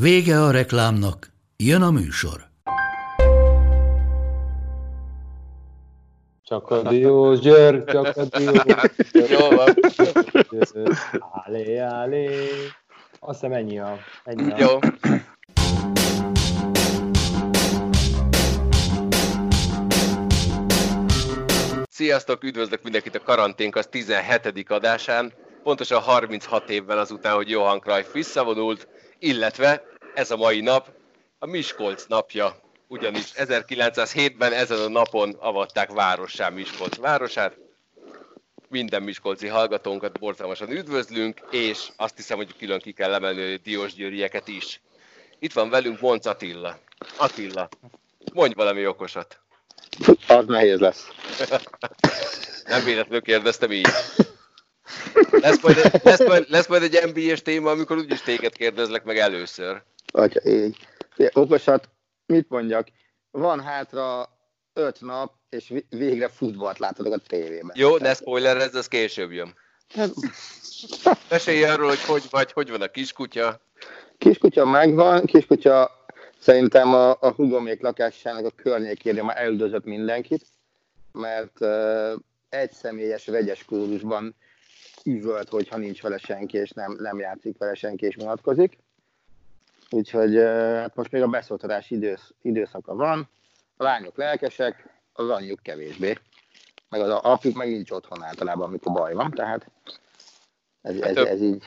[0.00, 2.48] Vége a reklámnak, jön a műsor.
[6.42, 8.64] Csak a diós, György, csak a diós.
[9.30, 9.74] Jó van.
[11.32, 12.26] Állé, állé.
[13.20, 13.98] Azt hiszem ennyi a...
[14.24, 14.56] Ennyi a...
[14.58, 14.78] Jó.
[21.90, 24.70] Sziasztok, üdvözlök mindenkit a karanténk az 17.
[24.70, 25.32] adásán,
[25.62, 28.88] pontosan 36 évvel azután, hogy Johan Cruyff visszavonult,
[29.18, 29.82] illetve
[30.14, 30.88] ez a mai nap
[31.38, 37.56] a Miskolc napja, ugyanis 1907-ben ezen a napon avatták várossá Miskolc városát.
[38.68, 43.94] Minden miskolci hallgatónkat borzalmasan üdvözlünk, és azt hiszem, hogy külön ki kell emelni a Diós
[43.94, 44.80] győrieket is.
[45.38, 46.78] Itt van velünk Monc Attila.
[47.16, 47.68] Attila,
[48.32, 49.40] mondj valami okosat.
[50.28, 51.08] Az nehéz lesz.
[52.66, 53.88] Nem véletlenül kérdeztem így.
[55.30, 59.18] Lesz majd, egy, lesz, majd, lesz majd egy NBA-s téma, amikor úgyis téged kérdezlek meg
[59.18, 59.82] először.
[60.12, 60.76] Atya, így.
[61.32, 61.88] Okosat,
[62.26, 62.88] mit mondjak?
[63.30, 64.28] Van hátra
[64.72, 67.72] öt nap, és végre futballt látodok a tévében.
[67.74, 69.54] Jó, ne spoilerezz, ez később jön.
[71.30, 73.60] Mesélj arról, hogy hogy vagy, hogy van a kiskutya.
[74.18, 76.04] Kiskutya megvan, kiskutya
[76.38, 80.46] szerintem a, a hugomék lakásának a környékére már elüldözött mindenkit,
[81.12, 82.12] mert uh,
[82.48, 84.34] egy személyes vegyes kórusban
[85.06, 88.78] üvölt, hogyha nincs vele senki, és nem, nem játszik vele senki, és vonatkozik.
[89.90, 90.36] Úgyhogy
[90.74, 93.28] hát most még a beszótadás idősz, időszaka van,
[93.76, 96.18] a lányok lelkesek, az anyjuk kevésbé.
[96.88, 99.70] Meg az apjuk meg nincs otthon általában, amikor baj van, tehát
[100.82, 101.64] ez, ez, ez így.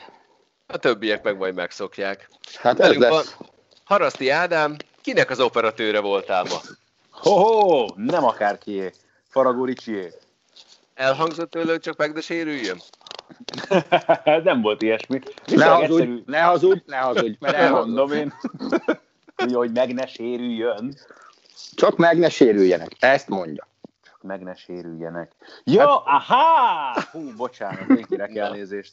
[0.66, 2.28] A többiek meg majd megszokják.
[2.54, 3.36] Hát ez Velünk van lesz.
[3.84, 6.60] Haraszti Ádám, kinek az operatőre voltál ma?
[7.10, 8.92] Ho-ho, nem akárkié.
[9.28, 10.12] Faragó Ricsié.
[10.94, 12.80] Elhangzott tőle, hogy csak meg ne sérüljön?
[14.44, 15.20] nem volt ilyesmi.
[15.46, 16.22] Ne hazudj, egyszerű.
[16.26, 18.12] ne hazudj, ne hazudj, mert elmondom.
[18.12, 18.32] Én.
[19.52, 20.94] Hogy meg ne sérüljön.
[21.74, 23.68] Csak meg ne sérüljenek, ezt mondja.
[24.22, 25.32] Meg ne sérüljenek.
[25.64, 27.00] Ja, aha!
[27.12, 28.92] Hú, bocsánat, én kérek elnézést.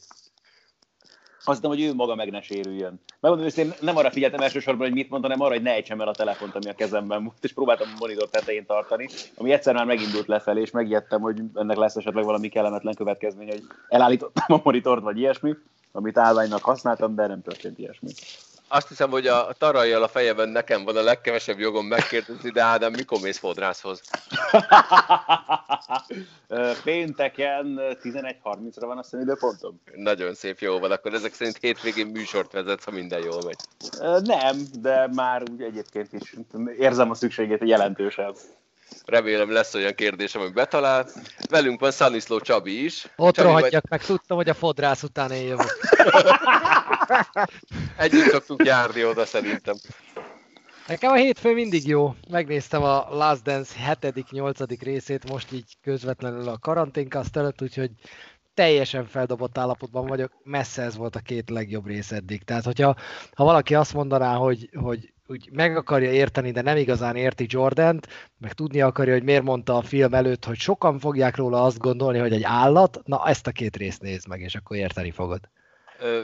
[1.48, 3.00] Azt hittem, hogy ő maga meg ne sérüljön.
[3.20, 6.08] Megmondom őszintén, nem arra figyeltem elsősorban, hogy mit mond, hanem arra, hogy ne ejtsem el
[6.08, 9.84] a telefont, ami a kezemben volt, és próbáltam a monitor tetején tartani, ami egyszer már
[9.84, 15.02] megindult lefelé, és megijedtem, hogy ennek lesz esetleg valami kellemetlen következmény, hogy elállítottam a monitort,
[15.02, 15.54] vagy ilyesmi,
[15.92, 18.08] amit állványnak használtam, de nem történt ilyesmi.
[18.68, 22.92] Azt hiszem, hogy a tarajjal a fejeben nekem van a legkevesebb jogom megkérdezni, de Ádám,
[22.92, 24.00] mikor mész fodrászhoz?
[26.84, 29.80] Pénteken 11.30-ra van hiszem időpontom.
[29.94, 30.90] Nagyon szép, jó van.
[30.90, 33.56] Akkor ezek szerint hétvégén műsort vezetsz, ha minden jól megy.
[34.24, 36.34] Nem, de már úgy egyébként is
[36.78, 38.36] érzem a szükségét egy jelentősebb.
[39.04, 41.08] Remélem lesz olyan kérdésem, hogy betalál.
[41.50, 43.08] Velünk van Szaniszló Csabi is.
[43.16, 45.78] Ott Csabi, rohadjak meg, tudtam, hogy a fodrász után én jövök.
[47.96, 49.76] Együtt szoktunk járni oda szerintem.
[50.86, 52.14] Nekem a hétfő mindig jó.
[52.30, 54.78] Megnéztem a Last Dance 7.-8.
[54.80, 57.90] részét most így közvetlenül a karanténkaszt előtt, úgyhogy
[58.54, 60.32] teljesen feldobott állapotban vagyok.
[60.42, 62.44] Messze ez volt a két legjobb rész eddig.
[62.44, 62.96] Tehát, hogyha
[63.34, 68.06] ha valaki azt mondaná, hogy, hogy úgy meg akarja érteni, de nem igazán érti Jordant,
[68.38, 72.18] meg tudni akarja, hogy miért mondta a film előtt, hogy sokan fogják róla azt gondolni,
[72.18, 75.40] hogy egy állat, na ezt a két részt nézd meg, és akkor érteni fogod.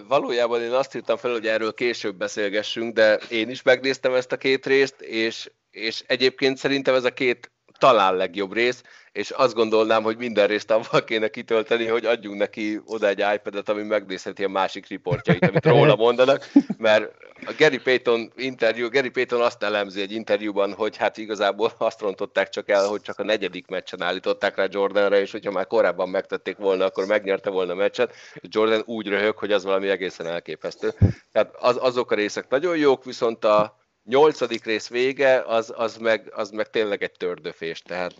[0.09, 4.37] Valójában én azt írtam fel, hogy erről később beszélgessünk, de én is megnéztem ezt a
[4.37, 10.03] két részt, és, és egyébként szerintem ez a két talán legjobb rész, és azt gondolnám,
[10.03, 14.49] hogy minden részt avval kéne kitölteni, hogy adjunk neki oda egy iPad-et, ami megnézheti a
[14.49, 17.11] másik riportjait, amit róla mondanak, mert
[17.47, 22.49] a Gary Payton interjú, Gary Payton azt elemzi egy interjúban, hogy hát igazából azt rontották
[22.49, 26.57] csak el, hogy csak a negyedik meccsen állították rá Jordanra, és hogyha már korábban megtették
[26.57, 28.15] volna, akkor megnyerte volna a meccset.
[28.41, 30.95] Jordan úgy röhög, hogy az valami egészen elképesztő.
[31.33, 36.33] Tehát az, azok a részek nagyon jók, viszont a nyolcadik rész vége, az, az, meg,
[36.35, 38.15] az meg tényleg egy tördöfés, tehát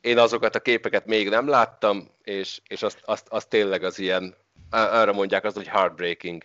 [0.00, 4.34] én azokat a képeket még nem láttam, és, és azt, azt, azt tényleg az ilyen,
[4.70, 6.42] arra mondják azt, hogy heartbreaking.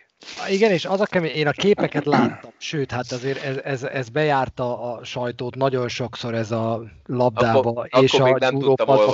[0.48, 4.08] Igen, és az a kemény, én a képeket láttam, sőt, hát azért ez, ez, ez
[4.08, 8.60] bejárta a sajtót nagyon sokszor ez a labdába, Akkor- és akkor a nem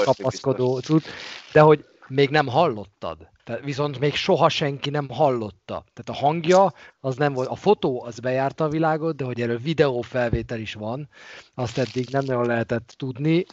[0.05, 1.05] kapaszkodó cucc,
[1.53, 3.29] de hogy még nem hallottad.
[3.45, 5.85] Tehát viszont még soha senki nem hallotta.
[5.95, 9.59] Tehát a hangja az nem volt, a fotó az bejárta a világot, de hogy erről
[9.59, 11.09] videófelvétel is van,
[11.55, 13.45] azt eddig nem nagyon lehetett tudni,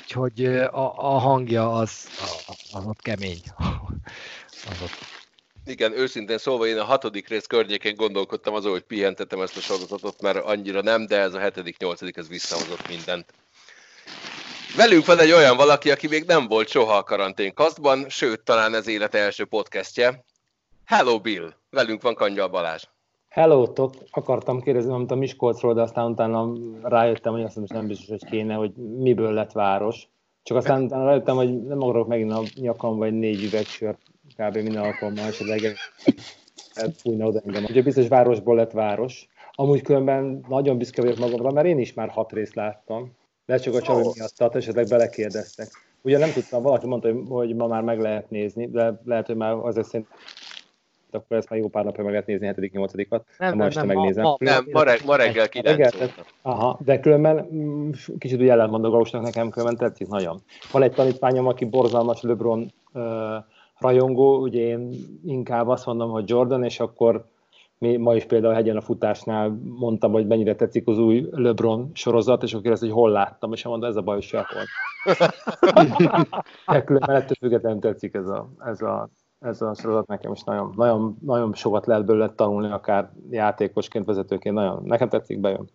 [0.00, 2.08] úgyhogy a, a hangja az,
[2.72, 3.40] az ott kemény.
[4.70, 5.20] Az ott.
[5.64, 10.20] Igen, őszintén szólva én a hatodik rész környékén gondolkodtam azon, hogy pihentetem ezt a sorozatot,
[10.20, 13.32] mert annyira nem, de ez a hetedik, nyolcadik, ez visszahozott mindent.
[14.76, 18.88] Velünk van egy olyan valaki, aki még nem volt soha a karanténkasztban, sőt, talán ez
[18.88, 20.24] élet első podcastje.
[20.84, 21.52] Hello Bill!
[21.70, 22.82] Velünk van Kangyal Balázs.
[23.28, 23.94] Hello, tok.
[24.10, 26.52] Akartam kérdezni, amit a Miskolcról, de aztán utána
[26.82, 30.08] rájöttem, hogy azt most nem biztos, hogy kéne, hogy miből lett város.
[30.42, 33.96] Csak aztán utána rájöttem, hogy nem akarok megint a nyakam vagy négy üvegsör
[34.36, 34.56] kb.
[34.56, 35.76] minden alkalommal esetleg
[36.96, 37.64] fújna oda engem.
[37.64, 39.26] Ugye biztos városból lett város.
[39.52, 43.20] Amúgy különben nagyon büszke vagyok magamra, mert én is már hat részt láttam.
[43.46, 44.12] De csak a Csabi oh.
[44.14, 45.68] miatt, esetleg belekérdeztek.
[46.02, 49.52] Ugye nem tudtam, valaki mondta, hogy ma már meg lehet nézni, de lehet, hogy már
[49.52, 50.08] azért szerint
[51.14, 53.82] akkor ezt már jó pár napja meg lehet nézni, 7 8 at nem, ma este
[53.84, 54.22] megnézem.
[54.22, 55.96] Ma, nem, ma, reg, ma reggel 9
[56.42, 60.42] Aha, de különben mm, kicsit úgy ellentmondó Gausnak nekem különben tetszik nagyon.
[60.70, 63.02] Van egy tanítványom, aki borzalmas LeBron uh,
[63.78, 64.90] rajongó, ugye én
[65.24, 67.24] inkább azt mondom, hogy Jordan, és akkor
[67.82, 72.42] mi ma is például hegyen a futásnál mondtam, hogy mennyire tetszik az új LeBron sorozat,
[72.42, 74.46] és akkor kérdezte, hogy hol láttam, és mondta, ez a baj, hogy sehol.
[76.84, 79.08] Különben ettől függetlenül tetszik ez a, ez a,
[79.38, 84.54] ez a sorozat nekem is nagyon, nagyon, nagyon sokat lehet belőle tanulni, akár játékosként, vezetőként,
[84.54, 85.70] nagyon, nekem tetszik, bejön.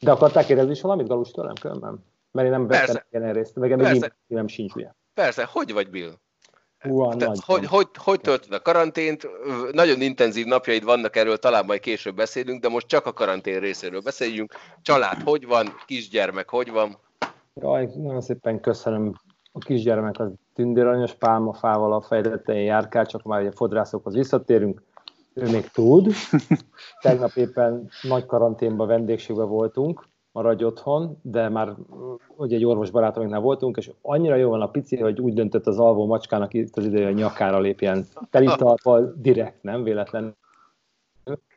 [0.00, 2.04] De akarták kérdezni is valamit Galus tőlem különben?
[2.30, 4.90] Mert én nem vettem ilyen részt, meg még nem sincs ugye.
[5.14, 6.10] Persze, hogy vagy Bill?
[7.18, 9.28] Te, hogy, hogy, hogy töltöd a karantént?
[9.72, 14.00] Nagyon intenzív napjaid vannak, erről talán majd később beszélünk, de most csak a karantén részéről
[14.00, 14.54] beszéljünk.
[14.82, 15.66] Család hogy van?
[15.86, 16.98] Kisgyermek hogy van?
[17.54, 19.14] Jaj, nagyon szépen köszönöm.
[19.52, 24.82] A kisgyermek az tündéranyos pálmafával a fejletején járkál, csak már a fodrászokhoz visszatérünk.
[25.34, 26.12] Ő még tud.
[27.02, 31.74] Tegnap éppen nagy karanténban vendégségben voltunk, maradj otthon, de már
[32.36, 35.78] ugye egy orvos barátomnál voltunk, és annyira jó van a pici, hogy úgy döntött az
[35.78, 40.36] alvó macskának itt az ideje, hogy nyakára lépjen telitalpal direkt, nem véletlen.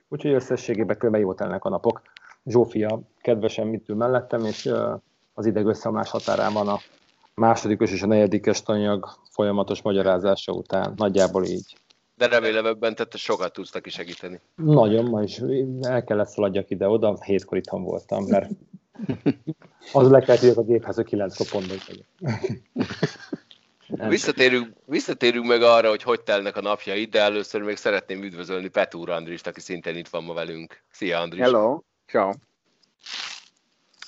[0.08, 1.16] Úgyhogy összességében kb.
[1.16, 2.02] jó telnek a napok.
[2.46, 4.74] Zsófia kedvesen mit ül mellettem, és
[5.34, 6.78] az ideg összeomlás határában a
[7.36, 10.94] másodikos és a negyedikes tanyag folyamatos magyarázása után.
[10.96, 11.78] Nagyjából így.
[12.16, 14.40] De remélem ebben tette sokat tudsz neki segíteni.
[14.56, 15.42] Nagyon, ma is
[15.82, 18.50] el kellett szaladjak ide-oda, hétkor itthon voltam, mert
[19.94, 21.78] az le kell a géphez, hogy kilenckor pontban
[24.08, 29.10] Visszatérünk, visszatérünk meg arra, hogy hogy telnek a napjai, de először még szeretném üdvözölni Petúr
[29.10, 30.84] Andrist, aki szintén itt van ma velünk.
[30.92, 31.42] Szia Andris!
[31.42, 31.80] Hello!
[32.08, 32.32] Ciao!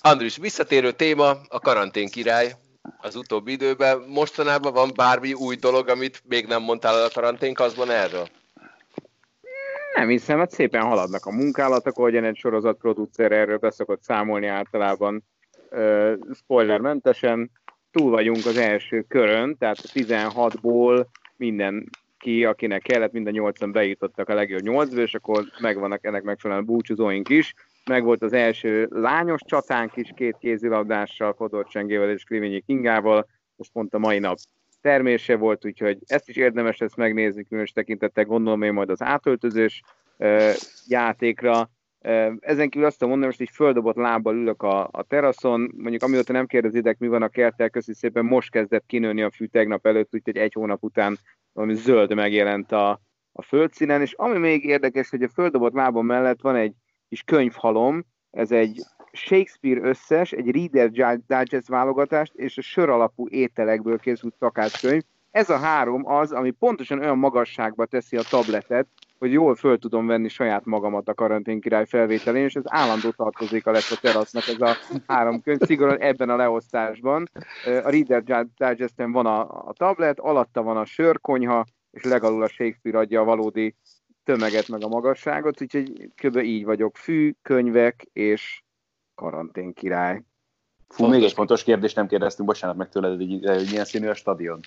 [0.01, 2.55] Andris, visszatérő téma a karantén király
[2.97, 3.99] az utóbbi időben.
[4.07, 8.27] Mostanában van bármi új dolog, amit még nem mondtál a karanténkazban erről?
[9.95, 15.23] Nem hiszem, hát szépen haladnak a munkálatok, ahogyan egy sorozat producer erről beszokott számolni általában
[16.33, 17.51] spoilermentesen.
[17.91, 21.05] Túl vagyunk az első körön, tehát a 16-ból
[21.37, 21.89] minden
[22.25, 26.65] ki, akinek kellett, mind a nyolcan bejutottak a legjobb nyolcba, és akkor megvannak ennek megfelelően
[26.65, 27.53] búcsúzóink is
[27.85, 33.71] meg volt az első lányos csatánk is, két kézilabdással, Fodor Csengével és Krivinyi Kingával, most
[33.71, 34.37] pont a mai nap
[34.81, 39.81] termése volt, úgyhogy ezt is érdemes ezt megnézni, különös tekintettel gondolom én majd az átöltözős
[40.17, 40.51] uh,
[40.87, 41.69] játékra.
[42.39, 46.45] Ezen kívül azt mondom, most egy földobott lábbal ülök a, a teraszon, mondjuk amióta nem
[46.45, 50.37] kérdezitek, mi van a kerttel, köszi szépen, most kezdett kinőni a fű tegnap előtt, úgyhogy
[50.37, 51.17] egy hónap után
[51.55, 56.41] valami zöld megjelent a, a földszínen, és ami még érdekes, hogy a földobott lábam mellett
[56.41, 56.73] van egy
[57.09, 58.81] kis könyvhalom, ez egy
[59.11, 65.01] Shakespeare összes, egy Reader Digest válogatást és a sör alapú ételekből készült szakácskönyv.
[65.31, 68.87] Ez a három az, ami pontosan olyan magasságba teszi a tabletet,
[69.19, 73.67] hogy jól föl tudom venni saját magamat a karantén király felvételén, és ez állandó tartozik
[73.67, 74.75] a lesz a terasznak ez a
[75.07, 77.29] három könyv, szigorúan ebben a leosztásban.
[77.65, 82.97] A Reader Digest-en van a, a tablet, alatta van a sörkonyha, és legalul a Shakespeare
[82.97, 83.75] adja a valódi
[84.23, 86.37] tömeget, meg a magasságot, úgyhogy kb.
[86.37, 86.97] így vagyok.
[86.97, 88.63] Fű, könyvek és
[89.15, 90.23] karantén király.
[90.87, 93.27] Fú, még egy fontos kérdést nem kérdeztünk, bocsánat meg tőled, hogy
[93.69, 94.59] milyen színű a stadion.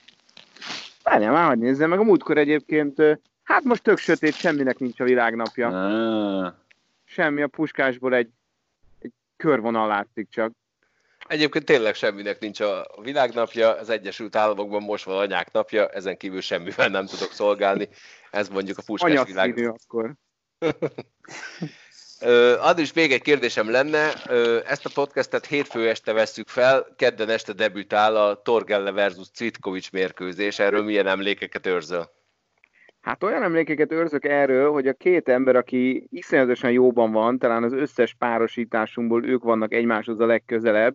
[1.02, 1.98] Várjál már, hogy nézzem meg.
[1.98, 5.68] A múltkor egyébként, hát most tök sötét, semminek nincs a világnapja.
[5.68, 6.52] Ah.
[7.04, 8.30] Semmi, a puskásból egy,
[8.98, 10.52] egy körvonal látszik csak.
[11.26, 16.40] Egyébként tényleg semminek nincs a világnapja, az Egyesült Államokban most van anyák napja, ezen kívül
[16.40, 17.88] semmivel nem tudok szolgálni.
[18.30, 19.58] Ez mondjuk a puskás világ.
[19.58, 20.14] akkor.
[22.60, 24.12] Ad is még egy kérdésem lenne,
[24.64, 30.58] ezt a podcastet hétfő este vesszük fel, kedden este debütál a Torgelle versus Cvitkovics mérkőzés,
[30.58, 32.17] erről milyen emlékeket őrzöl?
[33.00, 37.72] Hát olyan emlékeket őrzök erről, hogy a két ember, aki iszonyatosan jóban van, talán az
[37.72, 40.94] összes párosításunkból ők vannak egymáshoz a legközelebb,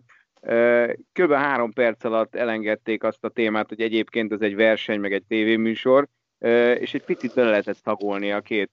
[1.12, 1.32] kb.
[1.32, 6.06] három perc alatt elengedték azt a témát, hogy egyébként ez egy verseny, meg egy tévéműsor,
[6.78, 8.70] és egy picit bele lehetett tagolni a két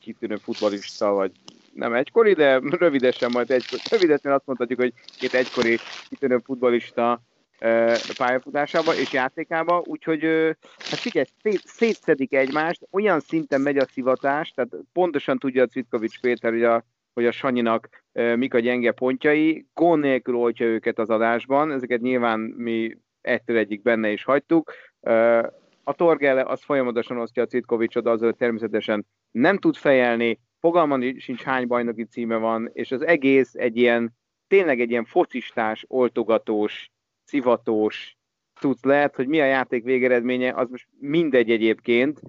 [0.00, 1.32] kitűnő futbalista, vagy
[1.72, 5.78] nem egykori, de rövidesen majd egy, rövidesen azt mondhatjuk, hogy két egykori
[6.08, 7.20] kitűnő futbalista
[8.16, 10.22] pályafutásába és játékába, úgyhogy
[10.78, 16.20] hát figyelj, szét, szétszedik egymást, olyan szinten megy a szivatás, tehát pontosan tudja a Cvitkovics
[16.20, 21.10] Péter, hogy a, hogy a Sanyinak mik a gyenge pontjai, gond nélkül oltja őket az
[21.10, 24.72] adásban, ezeket nyilván mi egytől egyik benne is hagytuk.
[25.84, 31.66] A Torgele az folyamatosan osztja a Cvitkovicsot, azzal természetesen nem tud fejelni, fogalman sincs hány
[31.66, 36.90] bajnoki címe van, és az egész egy ilyen, tényleg egy ilyen focistás, oltogatós,
[37.24, 38.16] szivatós
[38.60, 42.20] tudsz lehet, hogy mi a játék végeredménye, az most mindegy egyébként,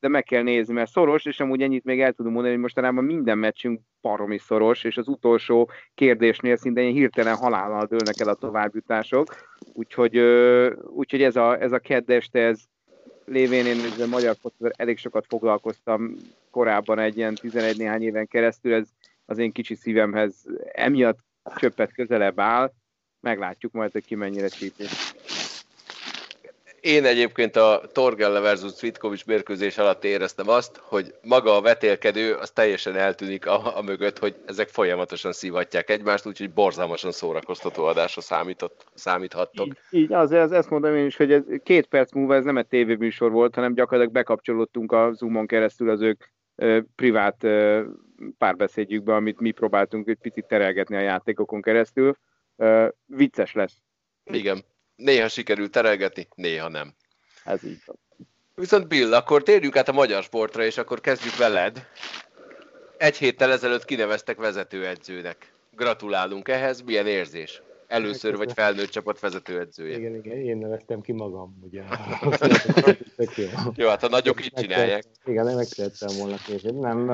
[0.00, 3.04] de meg kell nézni, mert szoros, és amúgy ennyit még el tudom mondani, hogy mostanában
[3.04, 8.34] minden meccsünk paromi szoros, és az utolsó kérdésnél szinte ilyen hirtelen halállal dőlnek el a
[8.34, 9.34] továbbjutások,
[9.72, 10.18] úgyhogy,
[10.86, 12.60] úgyhogy ez a, ez a keddest, ez
[13.24, 16.16] lévén én a magyar focival elég sokat foglalkoztam
[16.50, 18.88] korábban egy ilyen 11 néhány éven keresztül, ez
[19.26, 21.18] az én kicsi szívemhez emiatt
[21.56, 22.72] csöppet közelebb áll,
[23.24, 25.14] meglátjuk majd, hogy ki mennyire csípés.
[26.80, 32.50] Én egyébként a Torgelle versus Cvitkovics mérkőzés alatt éreztem azt, hogy maga a vetélkedő az
[32.50, 38.84] teljesen eltűnik a, a mögött, hogy ezek folyamatosan szívatják egymást, úgyhogy borzalmasan szórakoztató adásra számított,
[38.94, 39.66] számíthattok.
[39.66, 42.56] Így, így az, az, ezt mondom én is, hogy ez két perc múlva ez nem
[42.56, 47.82] egy tévéműsor volt, hanem gyakorlatilag bekapcsolódtunk a Zoomon keresztül az ők ö, privát ö,
[48.38, 52.16] párbeszédjükbe, amit mi próbáltunk egy picit terelgetni a játékokon keresztül.
[52.56, 53.76] Ö, vicces lesz.
[54.24, 54.64] Igen.
[54.96, 56.94] Néha sikerül terelgetni, néha nem.
[57.44, 57.98] Ez így van.
[58.54, 61.86] Viszont Bill, akkor térjünk át a magyar sportra, és akkor kezdjük veled.
[62.96, 65.54] Egy héttel ezelőtt kineveztek vezetőedzőnek.
[65.70, 67.62] Gratulálunk ehhez, milyen érzés?
[67.86, 69.96] Először vagy felnőtt csapat vezetőedzője.
[69.96, 71.82] Igen, igen, én neveztem ki magam, ugye.
[73.36, 73.46] jó.
[73.82, 75.04] jó, hát a nagyok így csinálják.
[75.24, 76.74] Igen, nem megszerettem volna később.
[76.74, 77.10] Nem,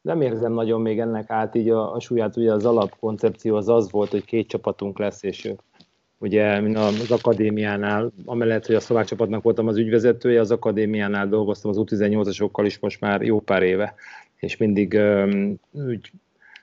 [0.00, 3.90] nem érzem nagyon még ennek át így a, a súlyát, ugye az alapkoncepció az az
[3.90, 5.52] volt, hogy két csapatunk lesz, és
[6.18, 11.76] ugye az akadémiánál, amellett, hogy a szlovák csapatnak voltam az ügyvezetője, az akadémiánál dolgoztam az
[11.80, 13.94] U18-asokkal is most már jó pár éve,
[14.36, 15.00] és mindig
[15.72, 16.12] úgy,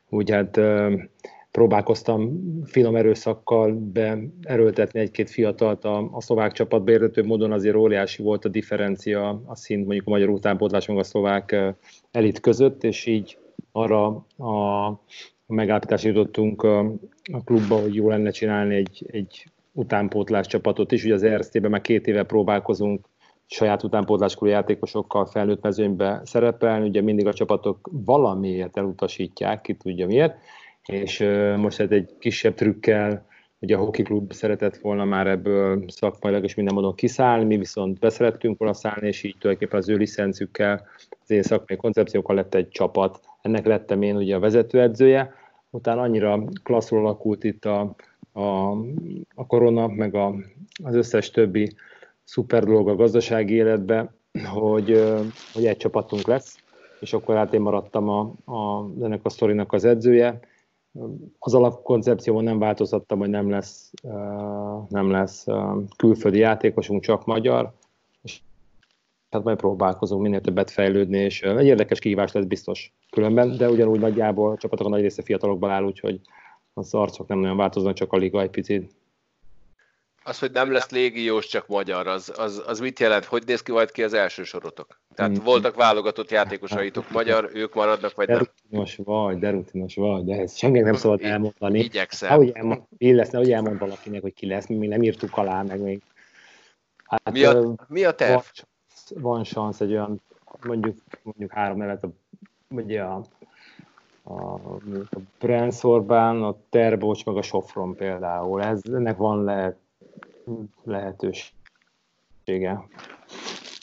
[0.09, 0.59] úgy hát
[1.55, 8.45] próbálkoztam finom erőszakkal beerőltetni egy-két fiatalt a, a szlovák csapatba, értető módon azért óriási volt
[8.45, 11.55] a differencia a szint mondjuk a magyar utánpótlás a szlovák
[12.11, 13.37] elit között, és így
[13.71, 14.05] arra
[14.37, 14.99] a
[15.47, 16.79] megállapításra jutottunk a,
[17.33, 21.03] a klubba, hogy jó lenne csinálni egy, egy utánpótlás csapatot is.
[21.03, 23.05] Ugye az ERSZT-ben már két éve próbálkozunk
[23.45, 30.37] saját utánpótláskorú játékosokkal felnőtt mezőnybe szerepelni, ugye mindig a csapatok valamiért elutasítják, ki tudja miért,
[30.85, 31.19] és
[31.57, 33.25] most hát egy kisebb trükkel,
[33.59, 37.99] ugye a hockey klub szeretett volna már ebből szakmailag és minden módon kiszállni, mi viszont
[37.99, 40.87] beszerettünk volna szállni, és így tulajdonképpen az ő licencükkel,
[41.21, 45.33] az én szakmai koncepciókkal lett egy csapat, ennek lettem én ugye a vezetőedzője,
[45.69, 47.95] utána annyira klasszul alakult itt a,
[48.33, 48.71] a,
[49.35, 50.35] a korona, meg a,
[50.83, 51.75] az összes többi
[52.23, 54.13] szuper dolog a gazdasági életbe,
[54.43, 55.03] hogy,
[55.53, 56.57] hogy egy csapatunk lesz,
[56.99, 60.39] és akkor hát én maradtam a, a, ennek a sztorinak az edzője.
[61.39, 63.91] Az alapkoncepcióban nem változtattam, hogy nem lesz,
[64.89, 65.45] nem lesz
[65.97, 67.73] külföldi játékosunk, csak magyar,
[69.29, 73.99] tehát majd próbálkozunk minél többet fejlődni, és egy érdekes kihívás lesz biztos különben, de ugyanúgy
[73.99, 76.21] nagyjából a csapatok a nagy része fiatalokban áll, úgyhogy
[76.73, 78.95] az arcok nem nagyon változnak, csak a liga egy picit.
[80.23, 83.25] Az, hogy nem lesz légiós, csak magyar, az, az, az mit jelent?
[83.25, 85.01] Hogy néz ki majd ki az első sorotok?
[85.15, 88.43] Tehát voltak válogatott játékosaitok magyar, ők maradnak, vagy de nem?
[88.43, 91.79] Rutinos vagy, de rutinos vagy, de ezt senkinek nem szabad elmondani.
[91.79, 92.31] Igyekszem.
[92.31, 96.01] Ahogy elmond, lesz, nehogy elmond valakinek, hogy ki lesz, mi nem írtuk alá, meg még.
[97.03, 98.41] Hát, mi, a, mi a terv?
[99.13, 100.21] van szansz egy olyan,
[100.65, 102.09] mondjuk, mondjuk három nevet, a,
[102.69, 103.21] ugye a,
[104.23, 108.63] a, a Brens Orbán, a Terbocs, meg a Sofron például.
[108.63, 109.77] Ez, ennek van lehet,
[110.83, 111.53] lehetősége.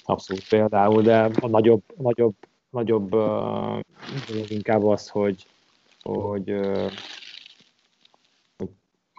[0.05, 2.35] Abszolút például, de a nagyobb, nagyobb,
[2.71, 3.81] nagyobb uh,
[4.49, 5.47] inkább az, hogy,
[6.03, 6.91] hogy, uh,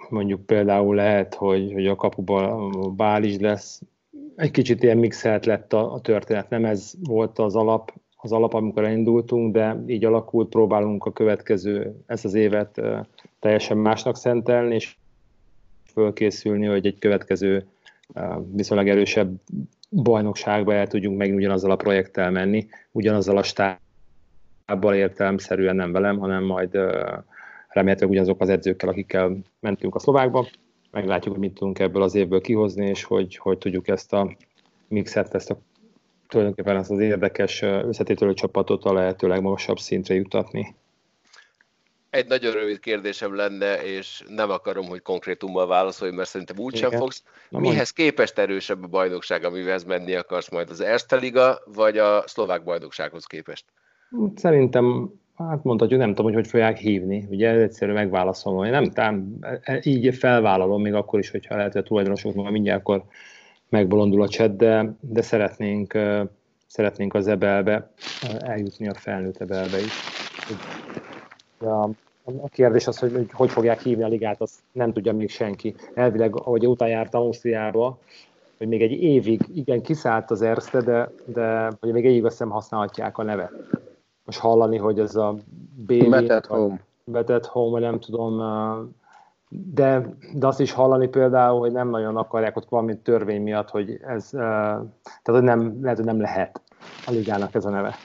[0.10, 3.82] mondjuk például lehet, hogy, hogy a kapuban Bál is lesz,
[4.36, 8.54] egy kicsit ilyen mixelt lett a, a történet, nem ez volt az alap, az alap,
[8.54, 12.82] amikor elindultunk, de így alakult, próbálunk a következő, ezt az évet
[13.40, 14.96] teljesen másnak szentelni, és
[15.92, 17.68] fölkészülni, hogy egy következő
[18.52, 19.40] viszonylag erősebb
[19.94, 26.44] bajnokságba el tudjunk megint ugyanazzal a projekttel menni, ugyanazzal a stábbal értelemszerűen nem velem, hanem
[26.44, 26.72] majd
[27.68, 30.48] remélhetőleg ugyanazok az edzőkkel, akikkel mentünk a Szlovákba.
[30.92, 34.36] Meglátjuk, hogy mit tudunk ebből az évből kihozni, és hogy, hogy tudjuk ezt a
[34.88, 35.58] mixet, ezt a
[36.28, 40.76] tulajdonképpen ezt az érdekes összetételő csapatot a lehető legmagasabb szintre jutatni.
[42.14, 47.24] Egy nagyon rövid kérdésem lenne, és nem akarom, hogy konkrétummal válaszolj, mert szerintem úgysem fogsz.
[47.50, 47.92] Na, Mihez mondj.
[47.94, 53.26] képest erősebb a bajnokság, amivel menni akarsz majd az Erste Liga, vagy a szlovák bajnoksághoz
[53.26, 53.66] képest?
[54.36, 57.26] Szerintem, hát mondhatjuk, nem tudom, hogy hogy fogják hívni.
[57.30, 61.82] Ugye egyszerű megválaszolom, hogy nem, tám, e, így felvállalom, még akkor is, hogyha lehet, hogy
[61.82, 63.04] a tulajdonosok ma mindjárt akkor
[63.70, 65.98] megbolondul a cset, de, de szeretnénk,
[66.68, 67.92] szeretnénk az ebelbe
[68.40, 69.92] eljutni a felnőtt ebelbe is.
[71.64, 71.90] A,
[72.26, 75.76] a kérdés az, hogy, hogy hogy fogják hívni a ligát, azt nem tudja még senki.
[75.94, 77.98] Elvileg, ahogy után jártam Ausztriába,
[78.58, 82.38] hogy még egy évig, igen, kiszállt az Erste, de, de hogy még egy évig azt
[82.38, 83.52] hiszem használhatják a nevet.
[84.26, 85.36] Most hallani, hogy ez a
[85.76, 86.10] BB...
[86.10, 86.80] Betet Home.
[87.04, 88.42] Betet Home, nem tudom,
[89.50, 94.00] de, de azt is hallani például, hogy nem nagyon akarják ott valami törvény miatt, hogy
[94.08, 94.86] ez, tehát
[95.24, 96.62] hogy nem, lehet, hogy nem lehet
[97.06, 97.96] a ligának ez a neve.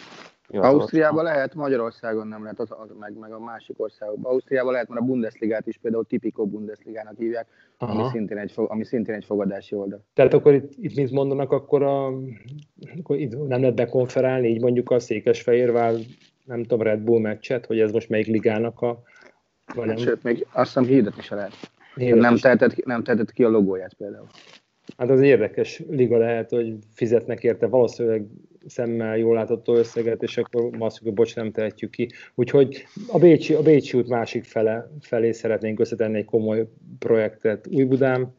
[0.49, 4.33] Ausztriában lehet, Magyarországon nem lehet, az, az meg, meg a másik országokban.
[4.33, 7.47] Ausztriában lehet, mert a Bundesligát is például tipikó Bundesligának hívják,
[7.79, 10.05] ami szintén, egy, ami szintén egy fogadási oldal.
[10.15, 12.07] Tehát akkor itt, itt mit mondanak, akkor, a,
[12.99, 15.95] akkor itt nem lehet bekonferálni, így mondjuk a Székesfehérvár,
[16.45, 19.03] nem tudom, Red Bull meccset, hogy ez most melyik ligának a...
[19.75, 19.97] Vagy nem?
[19.97, 21.53] Sőt, még azt hiszem hirdetni se lehet.
[21.95, 24.27] nem, teheted, nem teheted ki a logóját például.
[24.97, 28.27] Hát az érdekes liga lehet, hogy fizetnek érte valószínűleg
[28.67, 32.09] szemmel jól látható összeget, és akkor azt hogy bocs, nem tehetjük ki.
[32.35, 38.35] Úgyhogy a Bécsi, a Bécsi út másik fele, felé szeretnénk összetenni egy komoly projektet Újbudán,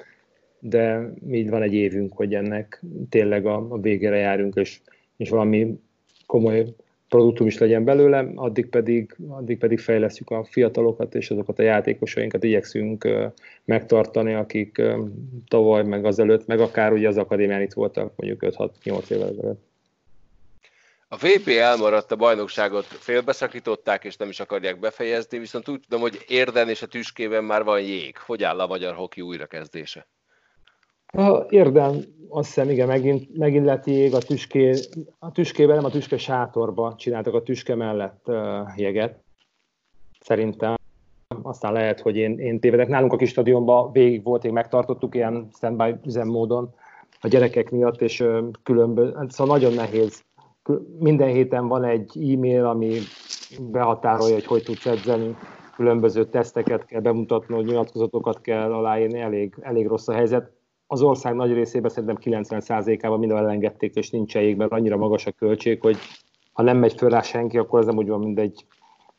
[0.60, 4.80] de így van egy évünk, hogy ennek tényleg a, a végére járunk, és,
[5.18, 5.80] és valami
[6.26, 6.66] komoly
[7.10, 12.44] produktum is legyen belőle, addig pedig, addig pedig fejlesztjük a fiatalokat és azokat a játékosainkat
[12.44, 13.08] igyekszünk
[13.66, 14.82] megtartani, akik
[15.48, 19.69] tavaly, meg azelőtt, meg akár ugye az akadémián itt voltak mondjuk 5-6-8 évvel ezelőtt.
[21.12, 26.26] A VP elmaradt, a bajnokságot félbeszakították, és nem is akarják befejezni, viszont úgy tudom, hogy
[26.28, 28.18] Érden és a Tüskében már van jég.
[28.18, 30.08] Hogy áll a magyar hoki újrakezdése?
[31.06, 34.74] A Érden azt hiszem, igen, megint, megint lett jég a, tüské,
[35.20, 39.20] a tüskében, nem a tüske sátorba csináltak a tüske mellett uh, jeget.
[40.20, 40.76] Szerintem.
[41.42, 42.88] Aztán lehet, hogy én, én tévedek.
[42.88, 46.74] Nálunk a kis stadionban végig volt, én megtartottuk ilyen standby üzemmódon
[47.22, 50.24] a gyerekek miatt, és uh, különböző, szóval nagyon nehéz
[51.00, 52.98] minden héten van egy e-mail, ami
[53.72, 55.36] behatárolja, hogy hogy tudsz edzeni,
[55.76, 60.52] különböző teszteket kell bemutatni, nyilatkozatokat kell aláírni, elég, elég rossz a helyzet.
[60.88, 65.32] Az ország nagy részében szerintem 90%-ában minden elengedték, és nincs elég, mert annyira magas a
[65.32, 65.98] költség, hogy
[66.54, 68.66] ha nem megy föl rá senki, akkor ez nem úgy van, mint egy,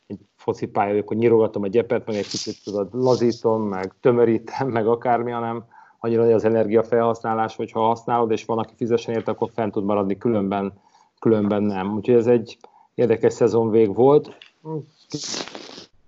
[0.07, 4.87] egy focipálya, hogy akkor nyirogatom a gyepet, meg egy kicsit tudod, lazítom, meg tömörítem, meg
[4.87, 5.63] akármi, hanem
[5.99, 9.83] annyira nagy az energiafelhasználás, hogy ha használod, és van, aki fizessen érte, akkor fent tud
[9.83, 10.73] maradni, különben
[11.21, 11.95] különben nem.
[11.95, 12.57] Úgyhogy ez egy
[12.95, 14.37] érdekes szezonvég volt.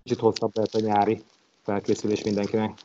[0.04, 1.22] Kicsit hosszabb lehet a nyári
[1.64, 2.78] felkészülés mindenkinek.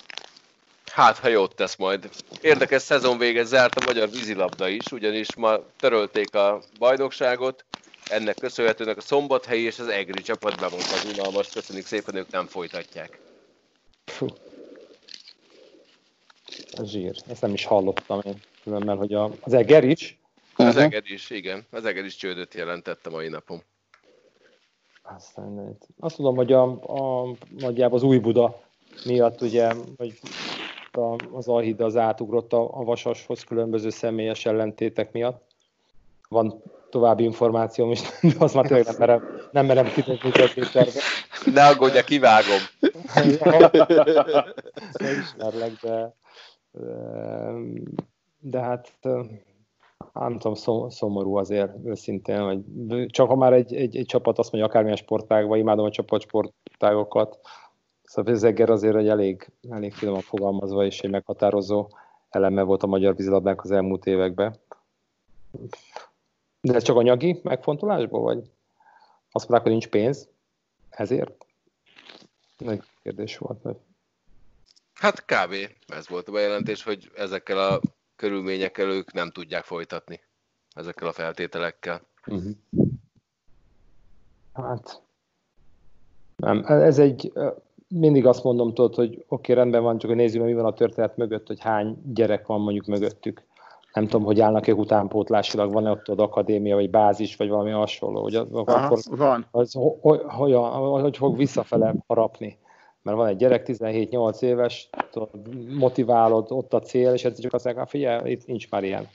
[0.93, 2.11] Hát, ha jót tesz majd.
[2.41, 7.65] Érdekes szezonvéget zárt a magyar vízilabda is, ugyanis ma törölték a bajnokságot,
[8.11, 12.47] ennek köszönhetőnek a szombathelyi és az egri csapat bemondta az unalmas, köszönjük szépen, ők nem
[12.47, 13.21] folytatják.
[14.05, 14.27] Fú.
[16.73, 20.19] Ez zsír, ezt nem is hallottam én, különben, hogy az Eger is,
[20.59, 20.83] az uh-huh.
[20.83, 21.67] Eged is, igen.
[21.71, 23.63] Az Eged is csődöt jelentett a mai napon.
[25.03, 28.61] Aztán azt tudom, hogy a, a, nagyjából az új Buda
[29.05, 30.19] miatt ugye, hogy
[30.93, 35.43] a, az Alhida az átugrott a, a Vasashoz különböző személyes ellentétek miatt.
[36.29, 40.31] Van további információm is, de azt már tényleg nem merem, nem merem kidobni
[40.73, 40.85] a
[41.45, 42.61] Ne aggódja, kivágom.
[45.01, 46.15] Ismerlek, de,
[48.41, 48.93] de hát
[50.13, 54.71] nem tudom, szomorú azért őszintén, hogy csak ha már egy, egy, egy csapat azt mondja,
[54.71, 57.39] akármilyen sportágban, imádom a csapatsportágokat,
[58.03, 61.89] szóval Zeger azért egy elég, elég finoman fogalmazva, és egy meghatározó
[62.29, 64.57] eleme volt a magyar vízilabdának az elmúlt években.
[66.61, 68.51] De ez csak anyagi megfontolásból, vagy
[69.31, 70.29] azt mondták, hogy nincs pénz?
[70.89, 71.47] Ezért?
[72.59, 73.77] Nagy kérdés volt.
[74.95, 75.55] Hát kb.
[75.87, 77.81] ez volt a bejelentés, hogy ezekkel a
[78.19, 80.21] körülményekkel ők nem tudják folytatni
[80.75, 82.01] ezekkel a feltételekkel.
[82.27, 82.53] Uh-huh.
[84.53, 85.03] Hát
[86.37, 87.33] nem, ez egy,
[87.89, 90.73] mindig azt mondom, tudod, hogy oké, okay, rendben van, csak hogy nézzük, mi van a
[90.73, 93.43] történet mögött, hogy hány gyerek van mondjuk mögöttük.
[93.93, 98.23] Nem tudom, hogy állnak-e utánpótlásilag, van-e ott az akadémia, vagy bázis, vagy valami hasonló.
[98.23, 99.47] Hogy Aha, akkor van.
[99.51, 100.55] Az, hogy, hogy,
[101.01, 102.59] hogy fog visszafele harapni.
[103.03, 104.91] Mert van egy gyerek, 17-8 éves,
[105.69, 109.09] motiválod, ott a cél, és ez csak azt mondják, figyelj, itt nincs már ilyen.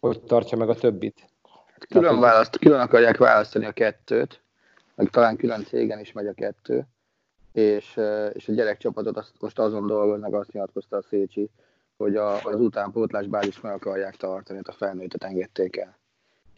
[0.00, 1.28] Hogy tartja meg a többit.
[1.88, 4.42] Külön, választ, külön akarják választani a kettőt,
[4.94, 6.86] meg talán külön cégen is megy a kettő,
[7.52, 8.00] és,
[8.32, 11.50] és a gyerekcsapatot azt most azon dolgoznak, azt nyilatkozta a Szécsi,
[11.96, 15.96] hogy a, az utánpótlás bázis meg akarják tartani, a felnőttet engedték el.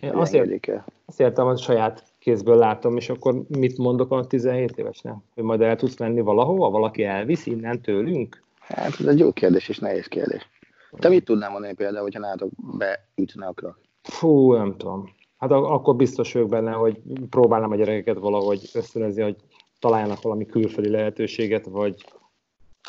[0.01, 0.85] Én azért, el.
[1.05, 5.15] azt értem, hogy saját kézből látom, és akkor mit mondok a 17 évesnek?
[5.35, 8.43] Hogy majd el tudsz menni valahova, valaki elvisz innen tőlünk?
[8.59, 10.49] Hát ez egy jó kérdés és nehéz kérdés.
[10.91, 13.79] Te mit tudnál mondani például, hogyha nálatok beütne a krak?
[14.03, 15.17] Fú, nem tudom.
[15.39, 17.01] Hát akkor biztos vagyok benne, hogy
[17.31, 19.37] próbálnám a gyerekeket valahogy ösztönözni, hogy
[19.79, 22.05] találjanak valami külföldi lehetőséget, vagy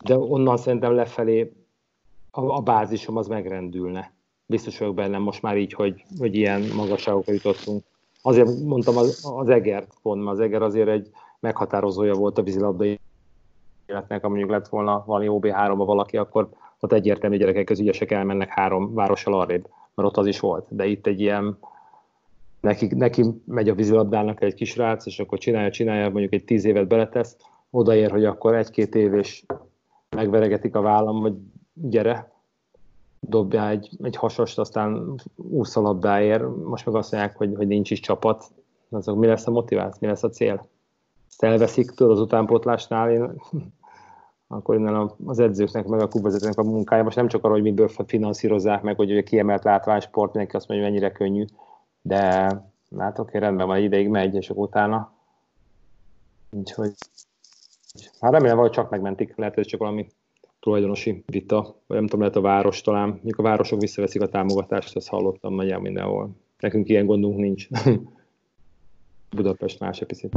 [0.03, 1.51] de onnan szerintem lefelé
[2.31, 4.13] a, a bázisom az megrendülne.
[4.45, 7.83] Biztos vagyok benne most már így, hogy, hogy ilyen magasságokra jutottunk.
[8.21, 12.99] Azért mondtam az, az egert pont, mert az eger azért egy meghatározója volt a vízilabdai
[13.86, 18.49] életnek, ha mondjuk lett volna valami OB3-ba valaki, akkor ott egyértelmű gyerekek az ügyesek elmennek
[18.49, 20.65] három várossal arrébb, mert ott az is volt.
[20.69, 21.58] De itt egy ilyen
[22.60, 26.65] neki, neki megy a vízilabdának egy kis rác, és akkor csinálja, csinálja, mondjuk egy tíz
[26.65, 27.38] évet beletesz,
[27.69, 29.45] odaér, hogy akkor egy-két év, és
[30.15, 31.34] megveregetik a vállam, hogy
[31.73, 32.32] gyere,
[33.19, 37.91] dobja egy, egy hasast, aztán úsz a labdáért, most meg azt mondják, hogy, hogy nincs
[37.91, 38.51] is csapat,
[38.89, 40.67] azok mi lesz a motiváció, mi lesz a cél?
[41.29, 43.41] Ezt elveszik, tudod, az utánpótlásnál, én,
[44.47, 47.89] akkor innen az edzőknek, meg a klubvezetőnek a munkája, most nem csak arra, hogy miből
[48.05, 51.45] finanszírozzák meg, hogy kiemelt látványsport, mindenki azt mondja, hogy mennyire könnyű,
[52.01, 52.21] de
[52.97, 55.12] hát oké, rendben van, ideig megy, és akkor utána.
[56.51, 56.93] Úgyhogy
[58.19, 60.08] hát remélem, hogy csak megmentik, lehet, hogy csak valami
[60.59, 64.95] tulajdonosi vita, vagy nem tudom, lehet a város talán, mikor a városok visszaveszik a támogatást,
[64.95, 66.35] ezt hallottam nagyjából mindenhol.
[66.59, 67.67] Nekünk ilyen gondunk nincs.
[69.35, 70.33] Budapest más egy picit.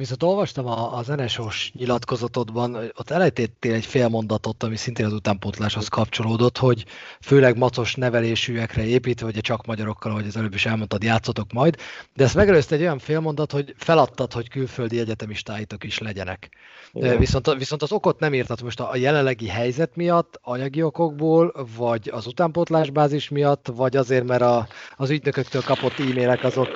[0.00, 5.88] Viszont olvastam a, az NSO-s nyilatkozatodban, ott elejtettél egy fél mondatot, ami szintén az utánpótláshoz
[5.88, 6.84] kapcsolódott, hogy
[7.20, 11.76] főleg macos nevelésűekre építve, hogy csak magyarokkal, ahogy az előbb is elmondtad, játszotok majd,
[12.14, 16.48] de ezt megelőzte egy olyan félmondat, hogy feladtad, hogy külföldi egyetemistáitok is legyenek.
[16.92, 22.26] Viszont, viszont az okot nem írtad most a jelenlegi helyzet miatt, anyagi okokból, vagy az
[22.26, 26.68] utánpótlásbázis miatt, vagy azért, mert a, az ügynököktől kapott e-mailek azok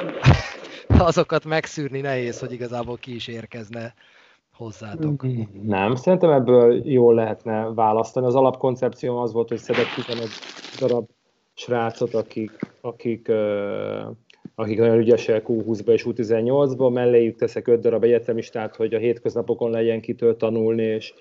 [0.98, 3.94] azokat megszűrni nehéz, hogy igazából ki is érkezne
[4.52, 5.26] hozzátok.
[5.62, 8.26] Nem, szerintem ebből jól lehetne választani.
[8.26, 10.28] Az alapkoncepció az volt, hogy szedett 11
[10.80, 11.08] darab
[11.54, 13.32] srácot, akik, akik,
[14.54, 20.00] akik nagyon ügyesek U20-ba és U18-ba, melléjük teszek 5 darab egyetemistát, hogy a hétköznapokon legyen
[20.00, 21.14] kitől tanulni, és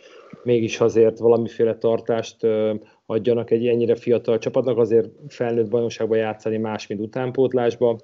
[0.43, 2.47] mégis azért valamiféle tartást
[3.05, 7.97] adjanak egy ennyire fiatal csapatnak, azért felnőtt bajnokságban játszani más, mint utánpótlásba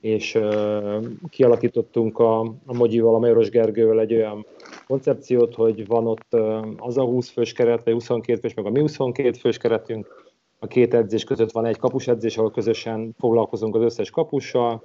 [0.00, 4.46] és uh, kialakítottunk a, a Mogyival, a Majoros Gergővel egy olyan
[4.86, 8.70] koncepciót, hogy van ott uh, az a 20 fős keret, vagy 22 fős, meg a
[8.70, 10.26] mi 22 fős keretünk.
[10.58, 14.82] A két edzés között van egy kapus edzés, ahol közösen foglalkozunk az összes kapussal,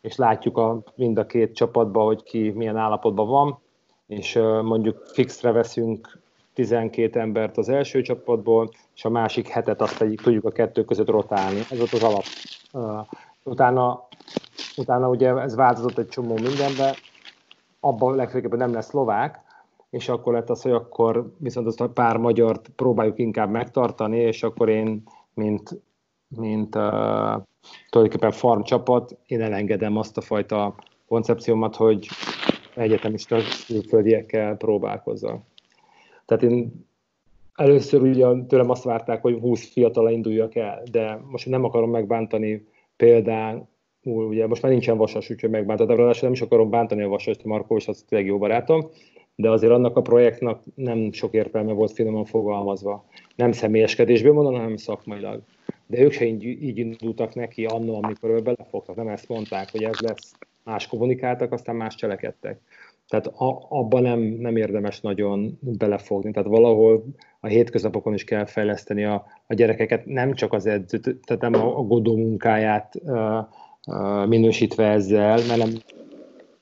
[0.00, 3.58] és látjuk a, mind a két csapatban, hogy ki milyen állapotban van,
[4.06, 6.18] és uh, mondjuk fixre veszünk
[6.56, 11.08] 12 embert az első csapatból, és a másik hetet azt pedig tudjuk a kettő között
[11.08, 11.60] rotálni.
[11.70, 12.24] Ez ott az alap.
[13.46, 14.08] Utána
[14.76, 16.96] utána ugye ez változott egy csomó mindenbe,
[17.80, 19.40] abban legfőképpen nem lesz szlovák,
[19.90, 24.42] és akkor lett az, hogy akkor viszont azt a pár magyart próbáljuk inkább megtartani, és
[24.42, 25.02] akkor én,
[25.34, 25.82] mint,
[26.28, 26.82] mint uh,
[27.90, 30.74] tulajdonképpen farm csapat, én elengedem azt a fajta
[31.08, 32.08] koncepciómat, hogy
[32.74, 35.42] egyetemista külföldiekkel próbálkozzak.
[36.24, 36.86] Tehát én
[37.54, 42.66] először ugye tőlem azt várták, hogy 20 fiatal induljak el, de most nem akarom megbántani
[42.96, 43.68] példán
[44.02, 47.76] ugye most már nincsen vasas, úgyhogy megbántad, de nem is akarom bántani a vasast, Markó,
[47.76, 48.90] és az tényleg jó barátom,
[49.34, 53.04] de azért annak a projektnak nem sok értelme volt finoman fogalmazva.
[53.36, 55.42] Nem személyeskedésből mondom, hanem szakmailag.
[55.86, 59.82] De ők se így, így indultak neki annól, amikor ő belefogtak, nem ezt mondták, hogy
[59.82, 60.32] ez lesz.
[60.64, 62.60] Más kommunikáltak, aztán más cselekedtek.
[63.08, 66.30] Tehát a, abban nem, nem érdemes nagyon belefogni.
[66.30, 67.04] Tehát valahol
[67.40, 71.78] a hétköznapokon is kell fejleszteni a, a gyerekeket, nem csak az edző, tehát nem a,
[71.78, 75.70] a godó munkáját uh, minősítve ezzel, mert nem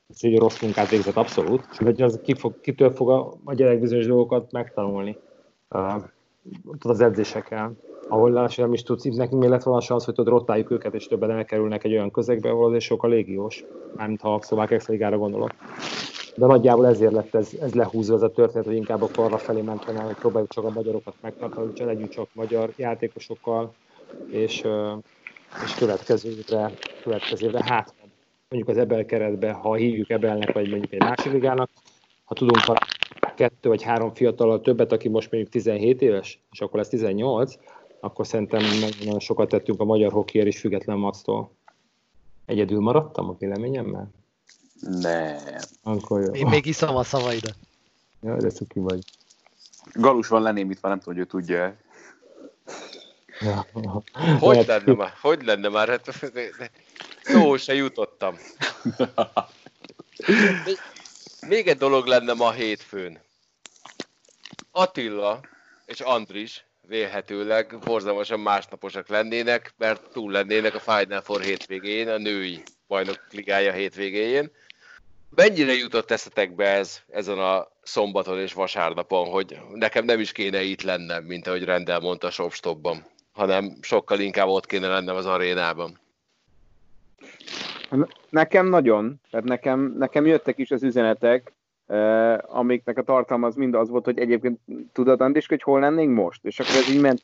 [0.09, 3.79] ez egy rossz munkát végzett abszolút, hogy az ki fog, kitől fog a, a gyerek
[3.79, 5.17] bizonyos dolgokat megtanulni
[5.69, 6.03] uh,
[6.79, 7.73] az edzésekkel.
[8.07, 11.07] Ahol nem is tudsz, nekünk mi lett volna a szansz, hogy tudod, rottáljuk őket, és
[11.07, 13.63] többen elkerülnek egy olyan közegbe, ahol azért sokkal légiós,
[13.95, 15.51] mármint ha a szlovák extraligára gondolok.
[16.35, 19.61] De nagyjából ezért lett ez, ez lehúzva ez a történet, hogy inkább akkor arra felé
[19.61, 23.73] mentene, hogy próbáljuk csak a magyarokat megtartani, hogy legyünk csak magyar játékosokkal,
[24.31, 24.63] és,
[25.63, 26.71] és következő évre,
[27.03, 27.93] következő évre, hát
[28.49, 31.69] mondjuk az Ebel keretbe, ha hívjuk Ebelnek, vagy mondjuk egy másik ligának,
[32.23, 32.59] ha tudunk
[33.35, 37.55] kettő vagy három fiatal többet, aki most mondjuk 17 éves, és akkor lesz 18,
[37.99, 38.61] akkor szerintem
[38.99, 41.51] nagyon sokat tettünk a magyar hokiért is független Maxtól.
[42.45, 44.11] Egyedül maradtam a véleményemmel?
[44.79, 45.37] Nem.
[45.83, 46.33] Akkor jó.
[46.33, 47.55] Én még iszom a szavaidat.
[48.21, 49.03] Ja, de cuki vagy.
[49.93, 51.75] Galus van lenémítva, nem tudom, hogy ő tudja
[53.39, 53.67] Ja.
[54.39, 55.13] Hogy lenne már?
[55.21, 55.87] Hogy lenne már?
[55.87, 56.09] Hát,
[57.23, 58.35] szó se jutottam.
[60.65, 60.77] Még,
[61.51, 63.19] még egy dolog lenne ma hétfőn.
[64.71, 65.39] Attila
[65.85, 72.63] és Andris vélhetőleg borzalmasan másnaposak lennének, mert túl lennének a Final Four hétvégén, a női
[72.87, 74.51] bajnok ligája hétvégén.
[75.35, 80.81] Mennyire jutott eszetekbe ez ezen a szombaton és vasárnapon, hogy nekem nem is kéne itt
[80.81, 85.99] lennem, mint ahogy Rendel mondta Shopstopban, hanem sokkal inkább ott kéne lennem az arénában?
[88.29, 91.54] Nekem nagyon, tehát nekem, nekem jöttek is az üzenetek,
[92.41, 94.59] amiknek a tartalma az mind az volt, hogy egyébként
[94.91, 96.45] tudod, Andis, hogy hol lennénk most?
[96.45, 97.21] És akkor ez így ment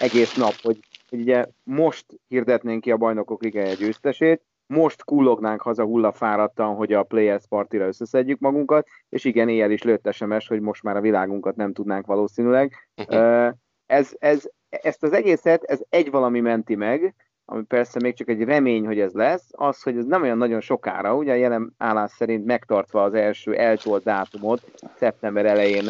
[0.00, 0.78] egész nap, hogy,
[1.08, 7.02] hogy ugye most hirdetnénk ki a bajnokok ligája győztesét, most kullognánk haza hullafáradtan, hogy a
[7.02, 11.56] Players Partira összeszedjük magunkat, és igen, éjjel is lőtt SMS, hogy most már a világunkat
[11.56, 12.72] nem tudnánk valószínűleg.
[13.08, 13.48] Uh,
[13.86, 17.14] ez, ez, ezt az egészet, ez egy valami menti meg,
[17.48, 20.60] ami persze még csak egy remény, hogy ez lesz, az, hogy ez nem olyan nagyon
[20.60, 24.62] sokára, ugye a jelen állás szerint megtartva az első eltolt dátumot,
[24.96, 25.84] szeptember elején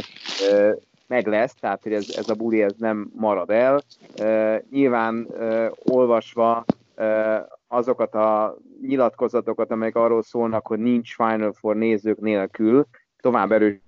[0.50, 0.72] ö,
[1.06, 3.80] meg lesz, tehát hogy ez, ez a buli ez nem marad el.
[4.18, 6.64] Ö, nyilván ö, olvasva
[6.94, 7.36] ö,
[7.68, 12.86] azokat a nyilatkozatokat, amelyek arról szólnak, hogy nincs Final Four nézők nélkül,
[13.20, 13.80] tovább erős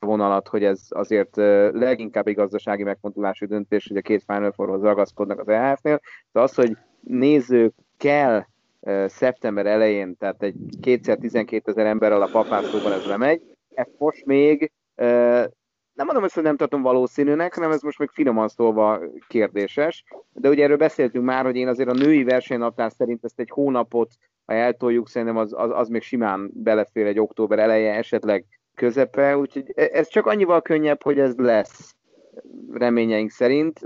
[0.00, 1.36] vonalat, hogy ez azért
[1.72, 6.00] leginkább egy gazdasági megfontolású döntés, hogy a két Final Fourhoz ragaszkodnak az EHF-nél,
[6.32, 8.44] de az, hogy néző kell
[9.06, 13.42] szeptember elején, tehát egy kétszer 12 ezer emberrel a papászlóban ez lemegy,
[13.74, 14.72] ezt most még
[16.00, 20.04] nem mondom hogy nem tartom valószínűnek, hanem ez most még finoman szólva kérdéses.
[20.32, 24.10] De ugye erről beszéltünk már, hogy én azért a női versenynaptár szerint ezt egy hónapot,
[24.46, 29.72] ha eltoljuk, szerintem az, az, az még simán belefér egy október eleje, esetleg közepe, úgyhogy
[29.74, 31.94] e, ez csak annyival könnyebb, hogy ez lesz
[32.72, 33.80] reményeink szerint,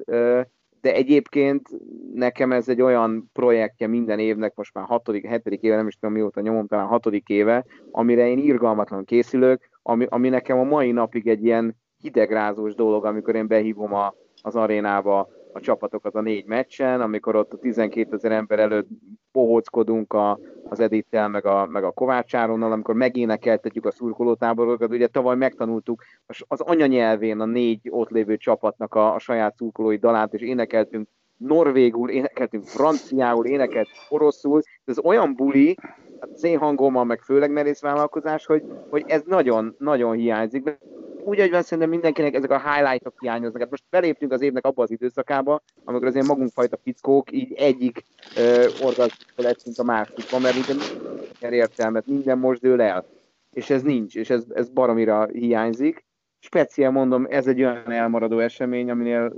[0.84, 1.68] de egyébként
[2.14, 6.14] nekem ez egy olyan projektje minden évnek, most már hatodik, hetedik éve, nem is tudom
[6.14, 11.28] mióta nyomom, talán hatodik éve, amire én irgalmatlan készülök, ami, ami nekem a mai napig
[11.28, 17.00] egy ilyen hidegrázós dolog, amikor én behívom a, az arénába a csapatokat a négy meccsen,
[17.00, 18.88] amikor ott a 12 ezer ember előtt
[19.32, 20.38] bohóckodunk a,
[20.68, 26.02] az Edittel, meg a, meg a Kovács Áronnal, amikor megénekeltetjük a szurkolótáborokat, ugye tavaly megtanultuk
[26.48, 31.08] az anyanyelvén a négy ott lévő csapatnak a, a saját szurkolói dalát, és énekeltünk.
[31.36, 35.76] Norvégul, énekeltünk franciául, énekelt oroszul, ez olyan buli,
[36.20, 40.78] hát az én hangommal, meg főleg merész vállalkozás, hogy, hogy ez nagyon, nagyon hiányzik
[41.24, 43.60] úgy, hogy van szerintem mindenkinek ezek a highlightok hiányoznak.
[43.60, 48.04] Hát most beléptünk az évnek abba az időszakába, amikor az ilyen magunkfajta fickók így egyik
[48.36, 53.06] uh, orgazmusból lettünk a másikba, mert minden értelmet, minden most dől el.
[53.52, 56.04] És ez nincs, és ez, ez baromira hiányzik.
[56.40, 59.32] Speciál mondom, ez egy olyan elmaradó esemény, aminél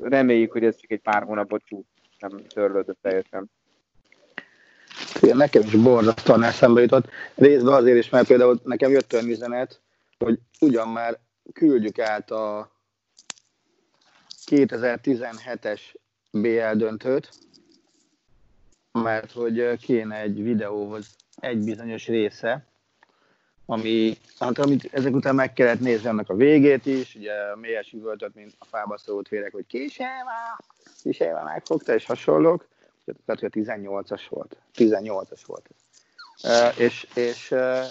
[0.00, 1.84] reméljük, hogy ez csak egy pár hónapot csúsz,
[2.18, 3.50] nem törlődött teljesen.
[5.20, 7.08] Nekem is borzasztóan eszembe jutott.
[7.34, 9.80] Részben azért is, mert például nekem jött olyan üzenet,
[10.18, 11.18] hogy ugyan már
[11.52, 12.72] küldjük át a
[14.46, 15.80] 2017-es
[16.30, 17.30] BL döntőt,
[18.92, 22.66] mert hogy kéne egy videóhoz egy bizonyos része,
[23.66, 28.34] ami, hát amit ezek után meg kellett nézni annak a végét is, ugye mélyes üvöltött,
[28.34, 30.58] mint a fába szólt félek, hogy Kiséva,
[31.02, 32.68] Kiséva megfogta, és hasonlók.
[33.04, 34.56] Tehát, hogy a 18-as volt.
[34.74, 35.68] 18-as volt.
[36.42, 37.84] Uh, és, és uh,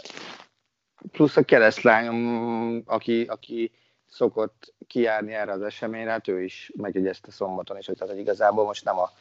[1.11, 3.71] plusz a keresztlányom, aki, aki
[4.09, 8.85] szokott kijárni erre az eseményre, hát ő is megjegyezte szombaton is, hogy, tehát, igazából most
[8.85, 9.11] nem a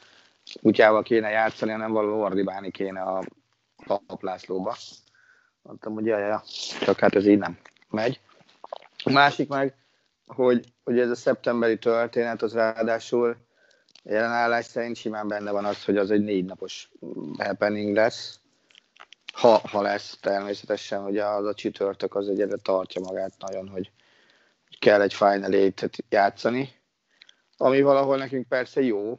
[0.63, 3.23] kutyával kéne játszani, hanem való ordibálni kéne a
[4.07, 4.77] paplászlóba.
[5.63, 6.39] Mondtam, hogy jaj, jaj,
[6.81, 7.59] csak hát ez így nem
[7.91, 8.21] megy.
[9.05, 9.75] A másik meg,
[10.27, 13.37] hogy, hogy ez a szeptemberi történet, az ráadásul
[14.03, 16.91] jelenállás szerint simán benne van az, hogy az egy négy napos
[17.39, 18.41] happening lesz,
[19.33, 23.91] ha, ha lesz természetesen, hogy az a csütörtök az egyre tartja magát nagyon, hogy
[24.79, 26.75] kell egy Final eight játszani.
[27.57, 29.19] ami valahol nekünk persze jó,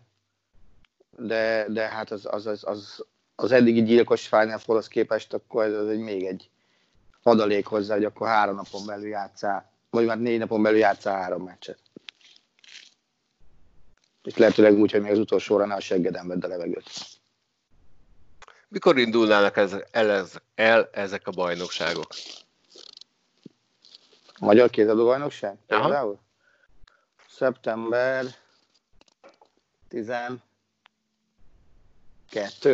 [1.18, 5.88] de, de hát az, az, az, az, az eddigi gyilkos Final Four-hoz képest akkor ez
[5.88, 6.50] egy még egy
[7.24, 11.44] adalék hozzá, hogy akkor három napon belül játszál, vagy már négy napon belül játszál három
[11.44, 11.80] meccset.
[14.24, 16.90] És lehetőleg úgy, hogy még az utolsóra ne a seggeden vedd a levegőt.
[18.74, 22.08] Mikor indulnának ez, el, el ezek a bajnokságok?
[24.40, 25.58] Magyar Kézadó Bajnokság?
[25.68, 26.20] Például?
[27.30, 28.26] Szeptember
[29.88, 30.40] 12,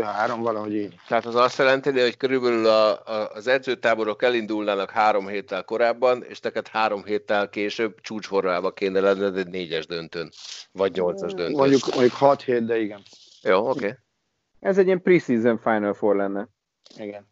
[0.01, 0.95] 3, valahogy így.
[1.07, 6.39] Tehát az azt jelenti, hogy körülbelül a, a, az edzőtáborok elindulnának három héttel korábban, és
[6.39, 10.31] neked három héttel később csúcsforrába kéne lenned egy négyes döntőn,
[10.71, 11.57] vagy nyolcas döntőn.
[11.57, 13.01] Mondjuk, mondjuk 6 hét, de igen.
[13.41, 13.77] Jó, oké.
[13.77, 13.97] Okay.
[14.59, 16.47] Ez egy ilyen preseason Final Four lenne.
[16.97, 17.27] Igen.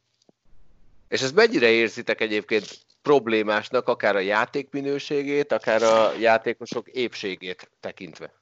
[1.07, 2.65] És ezt mennyire érzitek egyébként
[3.01, 8.33] problémásnak, akár a játék minőségét, akár a játékosok épségét tekintve?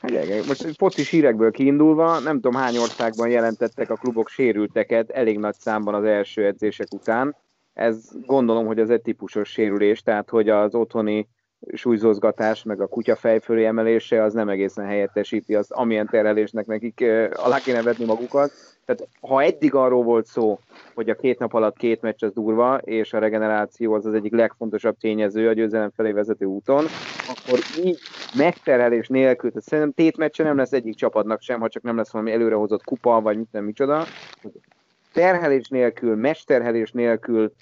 [0.00, 5.54] Hát, most focis hírekből kiindulva, nem tudom hány országban jelentettek a klubok sérülteket elég nagy
[5.58, 7.36] számban az első edzések után.
[7.74, 11.28] Ez gondolom, hogy ez egy típusos sérülés, tehát hogy az otthoni
[11.74, 17.58] súlyzózgatás, meg a kutya fejfölé emelése az nem egészen helyettesíti az, amilyen terhelésnek nekik alá
[17.58, 18.50] kéne vetni magukat.
[18.84, 20.58] Tehát ha eddig arról volt szó,
[20.94, 24.32] hogy a két nap alatt két meccs az durva, és a regeneráció az az egyik
[24.32, 26.84] legfontosabb tényező a győzelem felé vezető úton,
[27.28, 27.98] akkor így
[28.36, 32.10] megterhelés nélkül, tehát szerintem tét meccse nem lesz egyik csapatnak sem, ha csak nem lesz
[32.10, 34.04] valami előrehozott kupa, vagy mit nem micsoda.
[35.12, 37.52] Terhelés nélkül, mesterhelés nélkül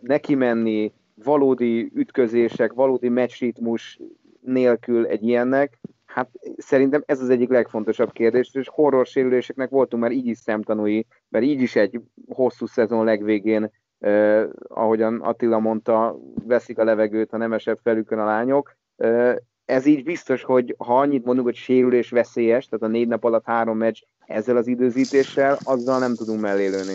[0.00, 0.92] neki menni,
[1.24, 4.00] valódi ütközések, valódi meccsritmus
[4.40, 10.12] nélkül egy ilyennek, hát szerintem ez az egyik legfontosabb kérdés, és horror sérüléseknek voltunk már
[10.12, 16.78] így is szemtanúi, mert így is egy hosszú szezon legvégén, eh, ahogyan Attila mondta, veszik
[16.78, 18.76] a levegőt a nemesebb felükön a lányok.
[18.96, 23.24] Eh, ez így biztos, hogy ha annyit mondunk, hogy sérülés veszélyes, tehát a négy nap
[23.24, 26.94] alatt három meccs ezzel az időzítéssel, azzal nem tudunk mellélőni.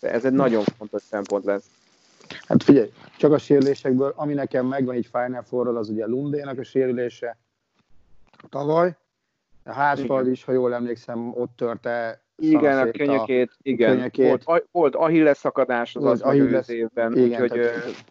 [0.00, 1.75] Ez egy nagyon fontos szempont lesz.
[2.46, 6.64] Hát figyelj, csak a sérülésekből, ami nekem megvan így Final four az ugye Lundénak a
[6.64, 7.38] sérülése
[8.48, 8.96] tavaly.
[9.64, 13.96] A házfal is, ha jól emlékszem, ott törte igen, a könyökét, a igen.
[13.96, 14.44] Könyökét.
[14.44, 17.16] Volt, volt Achilles szakadás az az Achilles évben.
[17.16, 18.04] Igen, úgyhogy, tehát,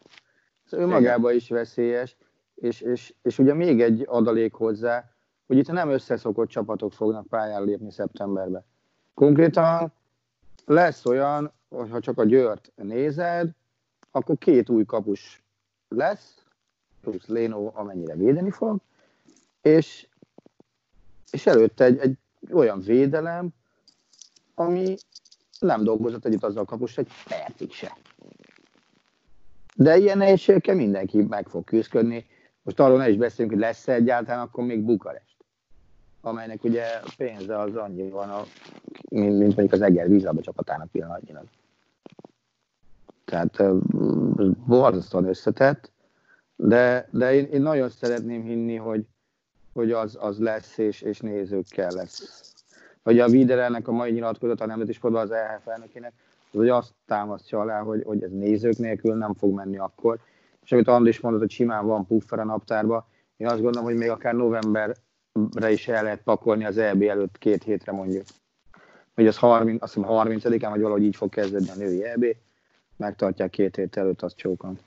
[0.65, 2.15] ez önmagában is veszélyes,
[2.55, 5.09] és, és, és ugye még egy adalék hozzá,
[5.47, 8.65] hogy itt nem összeszokott csapatok fognak pályára lépni szeptemberben.
[9.13, 9.93] Konkrétan
[10.65, 13.49] lesz olyan, ha csak a Győrt nézed,
[14.15, 15.43] akkor két új kapus
[15.87, 16.43] lesz,
[17.01, 18.79] plusz Léno amennyire védeni fog,
[19.61, 20.07] és,
[21.31, 22.17] és előtte egy, egy
[22.51, 23.49] olyan védelem,
[24.53, 24.95] ami
[25.59, 27.97] nem dolgozott együtt azzal kapus egy percig se.
[29.75, 32.25] De ilyen nehézségekkel mindenki meg fog küzdködni.
[32.61, 35.37] Most arról ne is beszélünk, hogy lesz-e egyáltalán, akkor még Bukarest,
[36.21, 36.85] amelynek ugye
[37.17, 38.43] pénze az annyi van, a,
[39.09, 41.45] mint, mint mondjuk az Eger vízalba csapatának pillanatnyilag.
[43.25, 43.63] Tehát
[44.67, 45.91] borzasztóan összetett,
[46.55, 49.05] de, de én, én nagyon szeretném hinni, hogy,
[49.73, 52.43] hogy az, az lesz, és, és nézőkkel lesz.
[53.03, 56.13] Hogy a Widerelnek a mai nyilatkozat a nemzeti sportban az EHF elnökének,
[56.51, 60.19] az hogy azt támasztja alá, hogy, hogy ez nézők nélkül nem fog menni akkor.
[60.63, 63.07] És amit Andris mondott, hogy simán van puffer a naptárba,
[63.37, 64.95] én azt gondolom, hogy még akár novemberre
[65.69, 68.23] is el lehet pakolni az EB előtt két hétre mondjuk.
[69.15, 72.25] Hogy az 30, azt hiszem 30-án, vagy valahogy így fog kezdődni a női EB,
[72.97, 74.79] megtartják két hét előtt, az csókan.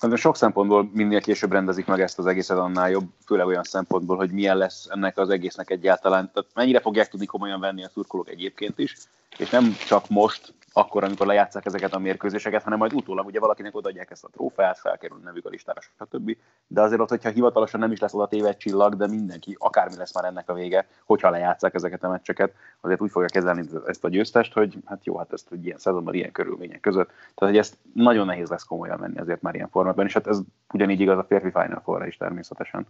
[0.00, 4.16] De sok szempontból minél később rendezik meg ezt az egészet, annál jobb, főleg olyan szempontból,
[4.16, 6.30] hogy milyen lesz ennek az egésznek egyáltalán.
[6.32, 8.96] Tehát mennyire fogják tudni komolyan venni a szurkolók egyébként is,
[9.38, 13.76] és nem csak most, akkor, amikor lejátszák ezeket a mérkőzéseket, hanem majd utólag ugye valakinek
[13.76, 16.36] odaadják ezt a trófeát, felkerül nevük a listára, stb.
[16.66, 19.96] De azért ott, hogyha hivatalosan nem is lesz oda téve egy csillag, de mindenki, akármi
[19.96, 24.04] lesz már ennek a vége, hogyha lejátszák ezeket a meccseket, azért úgy fogja kezelni ezt
[24.04, 27.08] a győztest, hogy hát jó, hát ezt egy ilyen szezonban, ilyen körülmények között.
[27.08, 30.40] Tehát, hogy ezt nagyon nehéz lesz komolyan menni azért már ilyen formában, és hát ez
[30.72, 32.86] ugyanígy igaz a férfi Final four is természetesen.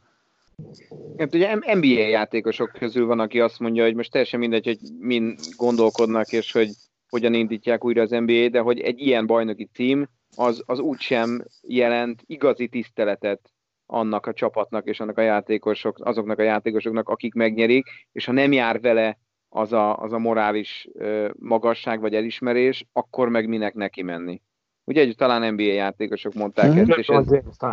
[1.18, 5.36] Hát ugye NBA játékosok közül van, aki azt mondja, hogy most teljesen mindegy, hogy min
[5.56, 6.68] gondolkodnak, és hogy
[7.08, 12.22] hogyan indítják újra az NBA, de hogy egy ilyen bajnoki tím az, az úgysem jelent
[12.26, 13.52] igazi tiszteletet
[13.86, 18.52] annak a csapatnak és annak a játékosok, azoknak a játékosoknak, akik megnyerik, és ha nem
[18.52, 19.18] jár vele
[19.48, 24.42] az a, az a morális ö, magasság vagy elismerés, akkor meg minek neki menni.
[24.84, 26.78] Ugye talán NBA játékosok mondták hmm.
[26.78, 27.26] ezt, és ez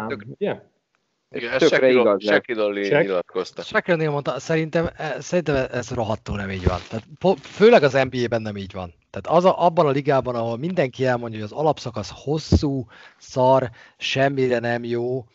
[0.07, 0.57] tök, yeah.
[1.29, 1.67] Igen, ez
[2.19, 3.61] Sekidolli nyilatkozta.
[3.61, 6.79] Sekidolli mondta, szerintem, e, szerintem ez rohadtul nem így van.
[6.89, 8.93] Tehát, főleg az NBA-ben nem így van.
[9.21, 12.85] Tehát az a, abban a ligában, ahol mindenki elmondja, hogy az alapszakasz hosszú,
[13.17, 15.25] szar, semmire nem jó,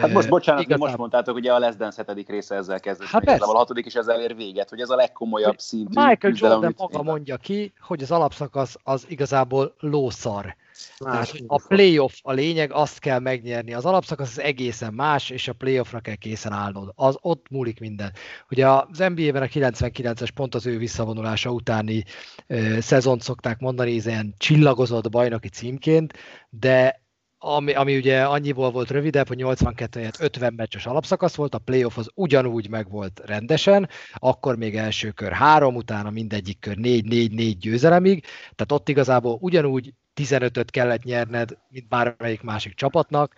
[0.00, 0.86] Hát most bocsánat, Igazán...
[0.86, 3.94] most mondtátok, ugye a Les Dance hetedik része ezzel kezdődött, hát igazából a hatodik is
[3.94, 8.10] ezzel ér véget, hogy ez a legkomolyabb szintű Michael Jordan maga mondja ki, hogy az
[8.10, 10.56] alapszakasz az igazából lószar.
[10.98, 13.74] Tehát a playoff a lényeg, azt kell megnyerni.
[13.74, 16.92] Az alapszakasz az egészen más, és a playoffra kell készen állnod.
[16.94, 18.12] Az ott múlik minden.
[18.50, 22.04] Ugye az NBA-ben a 99-es pont az ő visszavonulása utáni
[22.46, 26.12] ö, szezont szokták mondani, ilyen csillagozott bajnoki címként,
[26.50, 27.02] de
[27.44, 31.96] ami, ami ugye annyiból volt rövidebb, hogy 82 helyett 50 meccses alapszakasz volt, a playoff
[31.96, 38.24] az ugyanúgy meg volt rendesen, akkor még első kör három, utána mindegyik kör 4-4-4 győzelemig,
[38.54, 43.34] tehát ott igazából ugyanúgy 15-öt kellett nyerned, mint bármelyik másik csapatnak,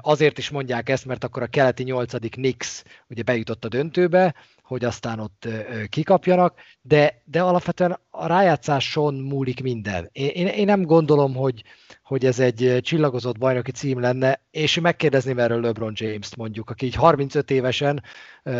[0.00, 4.34] Azért is mondják ezt, mert akkor a keleti nyolcadik Knicks ugye bejutott a döntőbe,
[4.64, 5.48] hogy aztán ott
[5.88, 10.08] kikapjanak, de, de alapvetően a rájátszáson múlik minden.
[10.12, 11.62] Én, én, nem gondolom, hogy,
[12.02, 16.94] hogy ez egy csillagozott bajnoki cím lenne, és megkérdezném erről LeBron James-t mondjuk, aki így
[16.94, 18.02] 35 évesen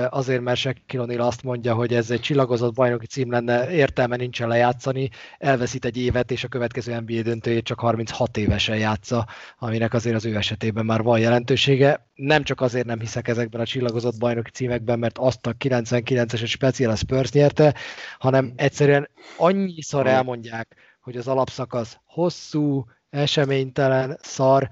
[0.08, 4.48] azért, mert Shaquille O'Neal azt mondja, hogy ez egy csillagozott bajnoki cím lenne, értelme nincsen
[4.48, 9.26] lejátszani, elveszít egy évet, és a következő NBA döntőjét csak 36 évesen játsza,
[9.58, 12.06] aminek azért az ő esetében már van jelentősége.
[12.14, 15.52] Nem csak azért nem hiszek ezekben a csillagozott bajnoki címekben, mert azt a
[16.00, 17.74] 99-es speciál a Spurs nyerte,
[18.18, 24.68] hanem egyszerűen annyiszor elmondják, hogy az alapszakasz hosszú, eseménytelen, szar,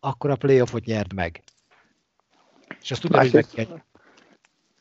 [0.00, 1.42] akkor a playoffot nyert meg.
[2.80, 3.80] És azt ugyanúgy meg kell.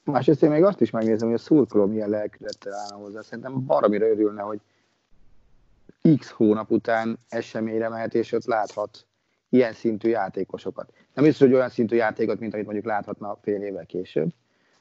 [0.03, 3.21] Másrészt én még azt is megnézem, hogy a szurkoló milyen lelkülettel állna hozzá.
[3.21, 4.59] Szerintem baromira örülne, hogy
[6.17, 9.05] x hónap után eseményre mehet, és ott láthat
[9.49, 10.93] ilyen szintű játékosokat.
[11.13, 14.29] Nem biztos, hogy olyan szintű játékot, mint amit mondjuk láthatna fél évvel később,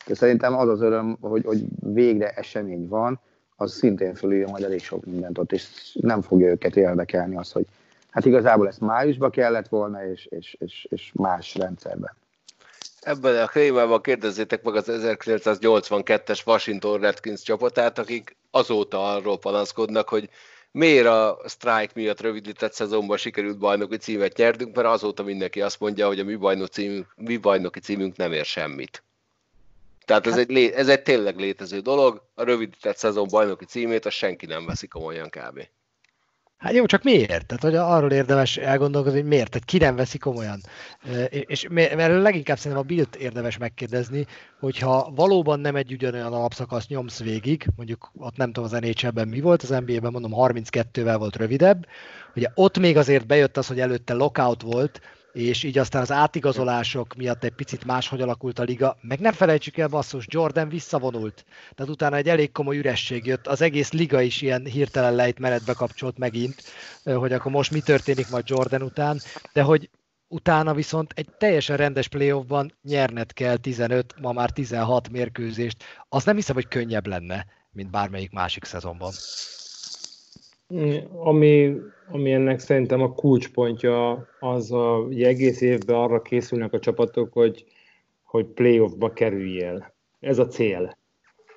[0.06, 3.20] de szerintem az az öröm, hogy, hogy végre esemény van,
[3.56, 7.66] az szintén fölülje majd elég sok mindent ott, és nem fogja őket érdekelni az, hogy
[8.10, 12.16] hát igazából ezt májusban kellett volna, és, és, és, és más rendszerben.
[13.00, 20.28] Ebben a krémában kérdezzétek meg az 1982-es Washington Redskins csapatát, akik azóta arról panaszkodnak, hogy
[20.70, 26.06] miért a strike miatt rövidített szezonban sikerült bajnoki címet nyertünk, mert azóta mindenki azt mondja,
[26.06, 29.02] hogy a mi, bajnoki címünk, mi bajnoki címünk nem ér semmit.
[30.08, 30.48] Tehát ez, hát...
[30.48, 34.86] egy, ez egy tényleg létező dolog, a rövidített szezon bajnoki címét, azt senki nem veszi
[34.86, 35.68] komolyan kb.
[36.56, 37.46] Hát jó, csak miért?
[37.46, 40.60] Tehát hogy arról érdemes elgondolkozni, hogy miért, tehát ki nem veszi komolyan.
[41.28, 44.26] És mert leginkább szerintem a Bilt érdemes megkérdezni,
[44.60, 49.40] hogyha valóban nem egy ugyanolyan alapszakasz nyomsz végig, mondjuk ott nem tudom az nhl mi
[49.40, 51.86] volt, az NBA-ben mondom 32-vel volt rövidebb,
[52.34, 55.00] ugye ott még azért bejött az, hogy előtte lockout volt,
[55.32, 58.96] és így aztán az átigazolások miatt egy picit máshogy alakult a liga.
[59.00, 61.44] Meg nem felejtsük el, basszus, Jordan visszavonult.
[61.74, 63.46] Tehát utána egy elég komoly üresség jött.
[63.46, 66.62] Az egész liga is ilyen hirtelen lejtmenetbe kapcsolt megint,
[67.04, 69.20] hogy akkor most mi történik majd Jordan után,
[69.52, 69.90] de hogy
[70.28, 75.84] utána viszont egy teljesen rendes playoffban nyerned kell 15, ma már 16 mérkőzést.
[76.08, 79.12] Az nem hiszem, hogy könnyebb lenne, mint bármelyik másik szezonban.
[81.14, 81.74] Ami,
[82.10, 87.64] ami ennek szerintem a kulcspontja, az a, hogy egész évben arra készülnek a csapatok, hogy,
[88.22, 89.94] hogy playoffba kerüljél.
[90.20, 90.96] Ez a cél.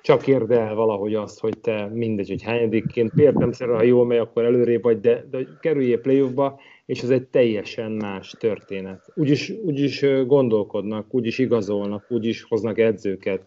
[0.02, 4.44] Csak érd el valahogy azt, hogy te mindegy, hogy hányadikként, értemszer, ha jól megy, akkor
[4.44, 9.12] előrébb vagy, de, de playoff playoffba, és ez egy teljesen más történet.
[9.14, 13.46] Úgyis, úgyis gondolkodnak, úgyis igazolnak, úgyis hoznak edzőket,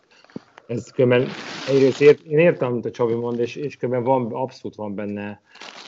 [0.68, 1.28] ez különben
[1.70, 5.42] egyrészt ért, én értem, amit a Csabi mond, és, és különben van, abszolút van benne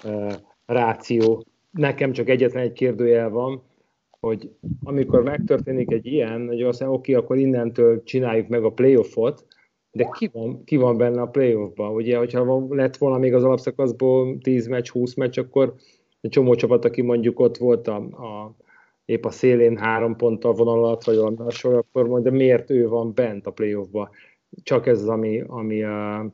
[0.03, 0.33] uh,
[0.65, 1.43] ráció.
[1.71, 3.63] Nekem csak egyetlen egy kérdőjel van,
[4.19, 4.51] hogy
[4.83, 9.45] amikor megtörténik egy ilyen, hogy azt mondja, oké, akkor innentől csináljuk meg a playoffot,
[9.91, 11.93] de ki van, ki van benne a playoffban?
[11.93, 15.73] Ugye, hogyha van, lett volna még az alapszakaszból 10 meccs, 20 meccs, akkor
[16.21, 18.55] egy csomó csapat, aki mondjuk ott volt a, a
[19.05, 23.47] épp a szélén három ponttal vonal alatt, vagy valami akkor mondja, miért ő van bent
[23.47, 24.09] a playoffba
[24.63, 26.25] csak ez az, ami, ami a,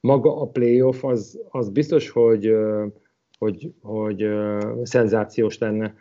[0.00, 2.54] maga a playoff, az, az biztos, hogy,
[3.38, 4.26] hogy, hogy
[4.82, 5.94] szenzációs lenne.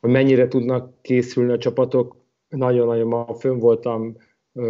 [0.00, 2.16] Hogy mennyire tudnak készülni a csapatok,
[2.48, 4.16] nagyon-nagyon ma fönn voltam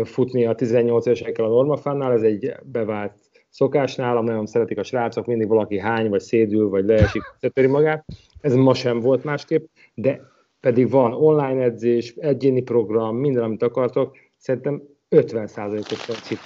[0.04, 3.14] futni a 18 évesekkel a normafánnál, ez egy bevált
[3.48, 8.04] szokás nálam, nagyon szeretik a srácok, mindig valaki hány, vagy szédül, vagy leesik, szetöri magát.
[8.40, 10.20] Ez ma sem volt másképp, de
[10.60, 14.16] pedig van online edzés, egyéni program, minden, amit akartok.
[14.38, 14.82] Szerintem
[15.12, 16.38] 50%-os percig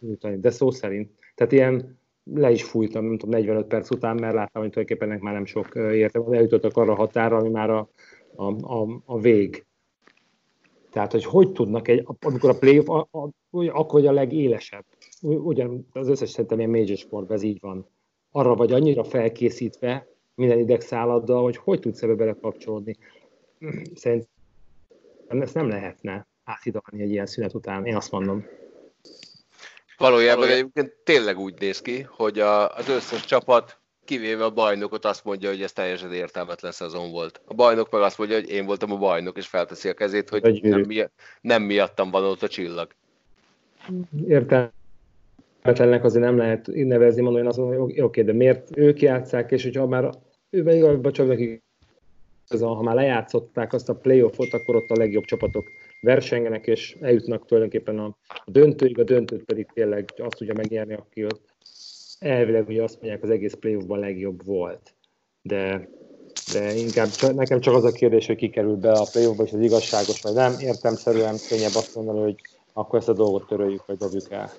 [0.00, 1.10] nyújtani, de szó szerint.
[1.34, 1.98] Tehát ilyen
[2.34, 5.44] le is fújtam, nem tudom, 45 perc után, mert láttam, hogy tulajdonképpen ennek már nem
[5.44, 6.32] sok értem.
[6.32, 7.88] Eljutottak arra a határa, ami már a,
[8.34, 9.64] a, a, a vég.
[10.90, 14.84] Tehát, hogy hogy tudnak egy, amikor a playoff, a, a, akkor vagy a legélesebb.
[15.22, 17.86] Ugyan az összes szerintem ilyen major sportban ez így van.
[18.30, 22.96] Arra vagy annyira felkészítve minden idegszálladdal, hogy hogy tudsz ebbe belekapcsolódni.
[23.94, 24.28] Szerintem
[25.28, 28.46] ezt nem lehetne áthidalni egy ilyen szünet után, én azt mondom.
[29.98, 35.24] Valójában egyébként tényleg úgy néz ki, hogy a, az összes csapat, kivéve a bajnokot azt
[35.24, 37.40] mondja, hogy ez teljesen értelmetlen szezon volt.
[37.44, 40.60] A bajnok meg azt mondja, hogy én voltam a bajnok, és felteszi a kezét, hogy
[40.62, 42.88] nem, miatt, nem miattam van ott a csillag.
[44.26, 49.62] Értelmetlennek azért nem lehet nevezni, mondani, azt mondom, hogy oké, de miért ők játszák, és
[49.62, 50.10] hogyha már
[50.50, 51.62] őben igazából csak nekik
[52.58, 55.68] ha már lejátszották azt a playoffot, akkor ott a legjobb csapatok
[56.00, 61.54] versengenek, és eljutnak tulajdonképpen a, döntőig, a döntőt pedig tényleg azt tudja megnyerni, aki ott
[62.18, 64.94] elvileg ugye azt mondják, az egész playoffban legjobb volt.
[65.42, 65.88] De,
[66.52, 69.60] de inkább csak, nekem csak az a kérdés, hogy kikerül be a playoffba, és az
[69.60, 70.52] igazságos, vagy nem.
[70.60, 72.40] Értemszerűen könnyebb azt mondani, hogy
[72.72, 74.50] akkor ezt a dolgot töröljük, vagy dobjuk el.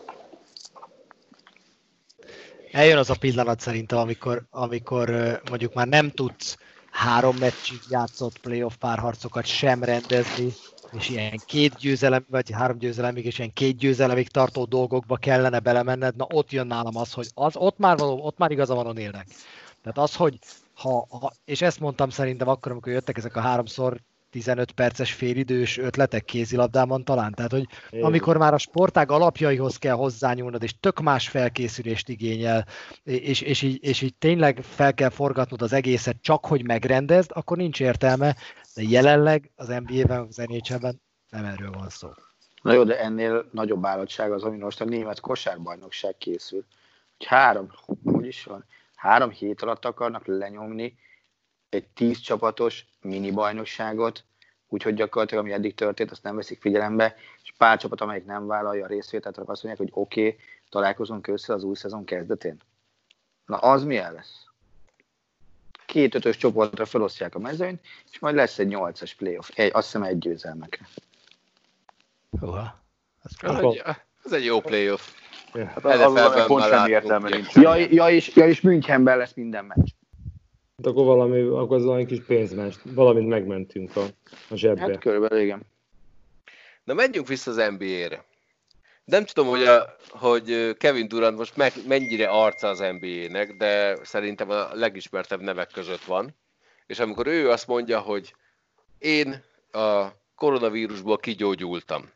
[2.71, 6.57] Eljön az a pillanat szerintem, amikor, amikor mondjuk már nem tudsz
[6.91, 10.53] három meccsig játszott playoff párharcokat sem rendezni,
[10.91, 16.15] és ilyen két győzelem, vagy három győzelemig, és ilyen két győzelemig tartó dolgokba kellene belemenned,
[16.15, 18.93] na ott jön nálam az, hogy az, ott már való, ott már igaza van a
[18.93, 19.27] nélnek.
[19.81, 20.37] Tehát az, hogy
[20.73, 25.77] ha, ha, és ezt mondtam szerintem akkor, amikor jöttek ezek a háromszor 15 perces félidős
[25.77, 27.33] ötletek kézilabdában talán.
[27.33, 27.67] Tehát, hogy
[28.01, 32.65] amikor már a sportág alapjaihoz kell hozzányúlnod, és tök más felkészülést igényel,
[33.03, 37.57] és, és, így, és így tényleg fel kell forgatnod az egészet csak, hogy megrendezd, akkor
[37.57, 38.35] nincs értelme,
[38.75, 40.87] de jelenleg az NBA-ben, az nhl
[41.29, 42.09] nem erről van szó.
[42.61, 46.65] Na jó, de ennél nagyobb állatság az, ami most a német kosárbajnokság készül.
[47.17, 47.71] Hogy három,
[48.03, 48.65] hogy is van,
[48.95, 50.97] három hét alatt akarnak lenyomni
[51.69, 54.23] egy tíz csapatos mini bajnokságot,
[54.67, 58.85] úgyhogy gyakorlatilag ami eddig történt, azt nem veszik figyelembe, és pár csapat, amelyik nem vállalja
[58.85, 62.57] a részvételt, akkor azt mondják, hogy oké, okay, találkozunk össze az új szezon kezdetén.
[63.45, 64.50] Na az milyen lesz?
[65.91, 67.81] Két ötös csoportra felosztják a mezőnyt,
[68.11, 70.87] és majd lesz egy nyolcas playoff, egy, azt hiszem egy győzelmekre.
[72.29, 72.83] Uha.
[73.23, 73.81] Ez, egy,
[74.23, 75.01] ez egy jó playoff.
[75.53, 77.53] Hát az, az, az pont semmi értelme nincs.
[77.53, 79.87] Ja, ja, és, ja, és Münchenben lesz minden meccs.
[80.77, 84.03] Hát akkor valami, akkor az valami kis pénzmens, valamit megmentünk a,
[84.49, 84.81] a zsebbe.
[84.81, 85.61] Hát körülbelül igen.
[86.83, 88.25] Na menjünk vissza az NBA-re.
[89.05, 94.49] Nem tudom, hogy, a, hogy Kevin Durant most meg, mennyire arca az NBA-nek, de szerintem
[94.49, 96.35] a legismertebb nevek között van.
[96.85, 98.35] És amikor ő azt mondja, hogy
[98.97, 102.09] én a koronavírusból kigyógyultam,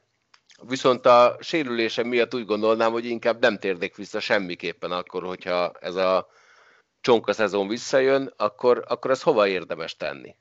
[0.62, 5.96] viszont a sérülésem miatt úgy gondolnám, hogy inkább nem térnék vissza semmiképpen akkor, hogyha ez
[5.96, 6.28] a
[7.02, 10.36] csonka szezon visszajön, akkor, akkor ez hova érdemes tenni?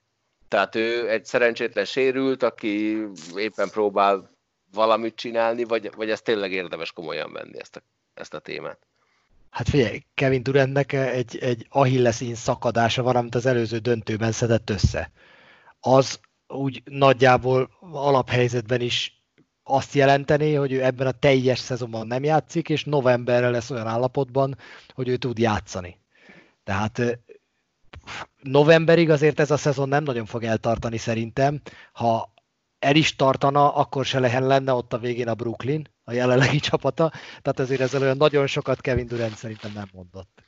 [0.49, 4.34] Tehát ő egy szerencsétlen sérült, aki éppen próbál
[4.75, 7.83] valamit csinálni, vagy, vagy ez tényleg érdemes komolyan venni ezt a,
[8.15, 8.79] ezt a témát?
[9.51, 15.11] Hát figyelj, Kevin Durantnek egy, egy Achilleszín szakadása van, amit az előző döntőben szedett össze.
[15.81, 19.23] Az úgy nagyjából alaphelyzetben is
[19.63, 24.59] azt jelenteni, hogy ő ebben a teljes szezonban nem játszik, és novemberre lesz olyan állapotban,
[24.95, 25.99] hogy ő tud játszani.
[26.65, 27.19] Tehát
[28.43, 31.61] novemberig azért ez a szezon nem nagyon fog eltartani szerintem.
[31.93, 32.34] Ha
[32.85, 37.11] el is tartana, akkor se lehen lenne ott a végén a Brooklyn, a jelenlegi csapata.
[37.43, 40.43] Tehát azért ezzel olyan nagyon sokat Kevin Durant szerintem nem mondott.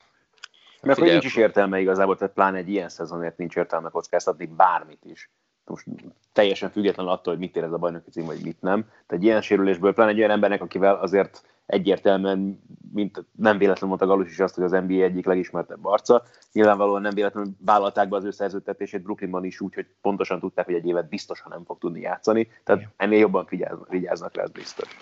[0.82, 5.04] Mert hogy nincs is értelme igazából, tehát pláne egy ilyen szezonért nincs értelme kockáztatni bármit
[5.04, 5.30] is.
[5.64, 5.86] Most
[6.32, 8.82] teljesen független attól, hogy mit ér ez a bajnoki cím, vagy mit nem.
[8.82, 12.60] Tehát egy ilyen sérülésből, pláne egy olyan embernek, akivel azért egyértelműen,
[12.92, 16.22] mint nem véletlenül mondta Galus is azt, hogy az NBA egyik legismertebb arca.
[16.52, 20.74] Nyilvánvalóan nem véletlenül vállalták be az ő szerződtetését Brooklynban is úgy, hogy pontosan tudták, hogy
[20.74, 24.96] egy évet biztosan nem fog tudni játszani, tehát ennél jobban vigyáznak, vigyáznak rá, ez biztos.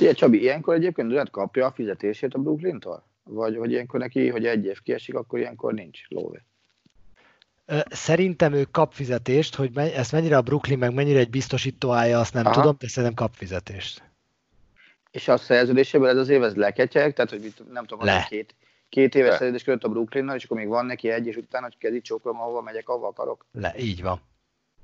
[0.00, 3.04] Ugye, Csabi, ilyenkor egyébként Durant kapja a fizetését a Brooklyn-tól?
[3.24, 6.42] Vagy hogy ilyenkor neki, hogy egy év kiesik, akkor ilyenkor nincs lóvé?
[7.88, 12.34] Szerintem ő kap fizetést, hogy ezt mennyire a Brooklyn, meg mennyire egy biztosító állja, azt
[12.34, 12.54] nem Aha.
[12.54, 14.11] tudom, de szerintem kap fizetést.
[15.12, 18.26] És a szerződéséből ez az év ez leketyeg, tehát hogy nem tudom, Le.
[18.28, 18.54] két,
[18.88, 21.78] két éves szerződés között a Brooklynnal, és akkor még van neki egy, és utána, hogy
[21.78, 23.46] kezdi csókolom, ahova megyek, ahova akarok.
[23.52, 24.20] Le, így van.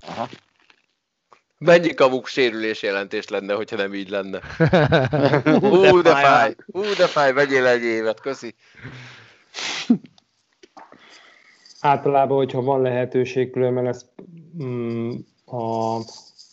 [0.06, 0.28] Aha.
[1.58, 4.40] Mennyi kavuk sérülés jelentés lenne, hogyha nem így lenne?
[5.60, 6.54] Hú, de fáj!
[6.72, 8.54] Hú, de fáj, vegyél egy évet, köszi!
[11.80, 14.06] Általában, hogyha van lehetőség, különben ez
[14.62, 15.10] mm,
[15.44, 15.98] a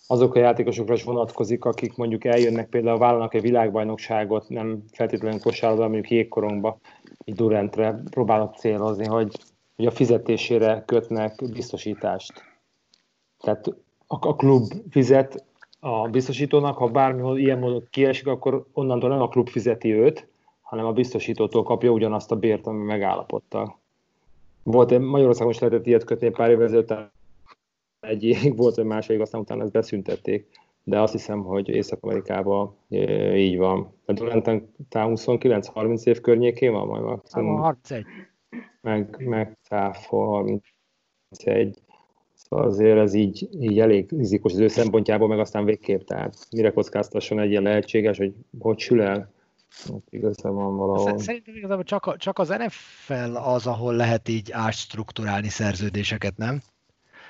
[0.08, 5.84] azok a játékosokra is vonatkozik, akik mondjuk eljönnek, például vállalnak egy világbajnokságot, nem feltétlenül kosárlabda,
[5.84, 6.80] mondjuk jégkorongba,
[7.24, 9.38] így Durantre próbálnak célozni, hogy,
[9.76, 12.34] hogy a fizetésére kötnek biztosítást.
[13.39, 13.68] Tehát
[14.08, 15.43] a, a klub fizet
[15.80, 20.28] a biztosítónak, ha bármihol ilyen módon kiesik, akkor onnantól nem a klub fizeti őt,
[20.62, 23.78] hanem a biztosítótól kapja ugyanazt a bért, ami megállapodtak.
[24.64, 26.93] Volt, Magyarországon is lehetett ilyet kötni pár évvel ezelőtt,
[28.08, 30.47] egy évig volt, hogy második, aztán utána ezt beszüntették.
[30.88, 32.76] de azt hiszem, hogy Észak-Amerikában
[33.36, 33.93] így van.
[34.06, 37.58] A Duranten 29-30 év környékén van majd maximum.
[37.58, 38.06] 31.
[38.82, 41.82] Meg, meg Cáfa 31.
[42.34, 46.01] Szóval azért ez így, így elég rizikos az ő szempontjából, meg aztán végképp.
[46.01, 49.34] Tehát mire kockáztasson egy ilyen lehetséges, hogy hogy sül el?
[50.10, 51.18] Igazán van valahol.
[51.18, 56.62] Szerintem igazából csak, csak az NFL az, ahol lehet így átstruktúrálni szerződéseket, nem?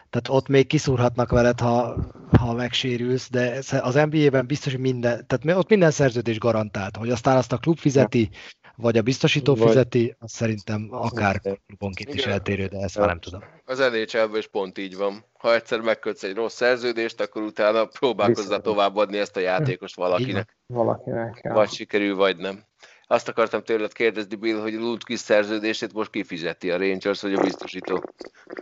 [0.09, 1.95] Tehát ott még kiszúrhatnak veled, ha,
[2.37, 7.37] ha megsérülsz, de az NBA-ben biztos, hogy minden, tehát ott minden szerződés garantált, hogy aztán
[7.37, 8.29] azt a klub fizeti,
[8.75, 9.67] vagy a biztosító vagy...
[9.67, 13.43] fizeti, az szerintem akár klubonként is eltérő, de ezt már nem tudom.
[13.65, 15.25] Az nhl is pont így van.
[15.37, 20.57] Ha egyszer megkötsz egy rossz szerződést, akkor utána próbálkozzál továbbadni ezt a játékost valakinek.
[20.65, 21.53] Valakinek, ja.
[21.53, 22.63] Vagy sikerül, vagy nem.
[23.07, 28.03] Azt akartam tőled kérdezni, Bill, hogy Lundqvist szerződését most kifizeti a Rangers, vagy a biztosító?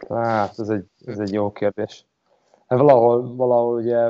[0.10, 2.06] Hát, ez egy, ez egy jó kérdés.
[2.68, 4.10] Hát valahol, valahol ugye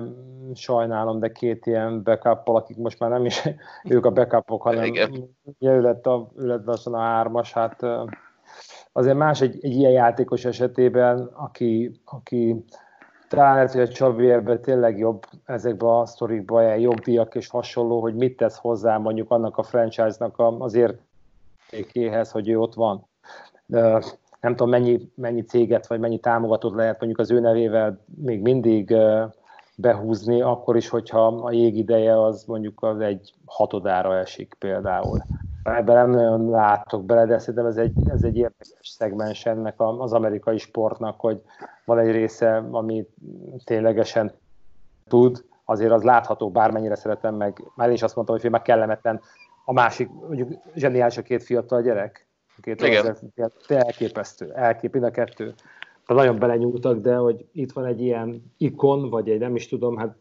[0.53, 3.49] sajnálom, de két ilyen backup akik most már nem is
[3.89, 5.36] ők a backupok, hanem Igen.
[5.43, 7.86] ugye ő lett, a, ő lett a hármas, hát
[8.91, 12.65] azért más egy, egy ilyen játékos esetében, aki, aki
[13.34, 18.15] talán lehet, hogy a Csavérben tényleg jobb ezekben a sztorikban, ilyen jogdíjak és hasonló, hogy
[18.15, 23.07] mit tesz hozzá mondjuk annak a franchise-nak az értékéhez, hogy ő ott van.
[23.65, 24.03] De
[24.41, 28.95] nem tudom, mennyi, mennyi céget vagy mennyi támogatót lehet mondjuk az ő nevével még mindig
[29.75, 35.23] behúzni, akkor is, hogyha a jégideje az mondjuk az egy hatodára esik például.
[35.64, 40.14] Ebben nem nagyon látok bele, de szerintem ez egy, ez egy érdekes szegmens ennek az
[40.14, 41.41] amerikai sportnak, hogy
[41.86, 43.07] van egy része, ami
[43.64, 44.32] ténylegesen
[45.07, 47.64] tud, azért az látható, bármennyire szeretem meg.
[47.76, 49.22] Már én is azt mondtam, hogy meg kellemetlen.
[49.66, 52.28] A másik, mondjuk zseniális a két fiatal gyerek.
[52.57, 53.18] A két Igen.
[53.68, 55.53] elképesztő, elkép, a kettő.
[56.07, 60.16] Nagyon belenyúltak, de hogy itt van egy ilyen ikon, vagy egy nem is tudom, hát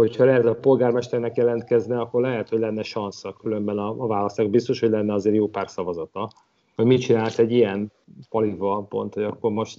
[0.00, 4.50] hogyha erre a polgármesternek jelentkezne, akkor lehet, hogy lenne sansza különben a, a választások.
[4.50, 6.30] Biztos, hogy lenne azért jó pár szavazata.
[6.74, 7.92] Hogy mit csinált egy ilyen
[8.28, 9.78] palival pont, hogy akkor most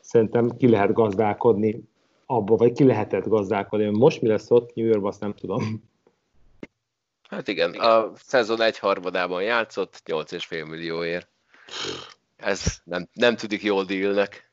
[0.00, 1.82] szerintem ki lehet gazdálkodni
[2.26, 3.98] abba, vagy ki lehetett gazdálkodni.
[3.98, 5.82] Most mi lesz ott New Yorkban, azt nem tudom.
[7.28, 11.28] Hát igen, a szezon egy harmadában játszott, 8,5 millióért.
[12.36, 14.50] Ez nem, nem tűnik jól dílnek.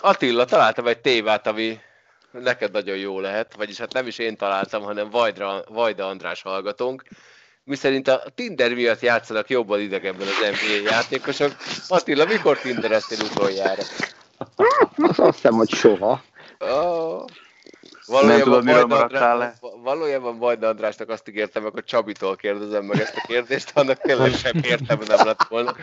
[0.00, 1.78] Attila, találtam egy tévát, ami
[2.32, 7.02] neked nagyon jó lehet, vagyis hát nem is én találtam, hanem Vajdra, Vajda András hallgatónk,
[7.64, 11.56] miszerint a Tinder miatt játszanak jobban idegenben az NBA játékosok.
[11.88, 13.82] Attila, mikor Tindereztél utoljára?
[14.96, 16.22] Azt hiszem, hogy soha.
[16.58, 17.24] Oh.
[18.06, 19.54] Valójában nem tudom, miről maradtál le.
[19.82, 24.32] Valójában Vajda Andrásnak azt ígértem meg, hogy Csabitól kérdezem meg ezt a kérdést, annak tényleg
[24.32, 25.76] sem értem nem lett volna.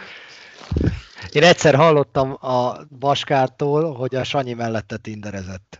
[1.37, 5.79] Én egyszer hallottam a Baskártól, hogy a Sanyi mellette tinderezett.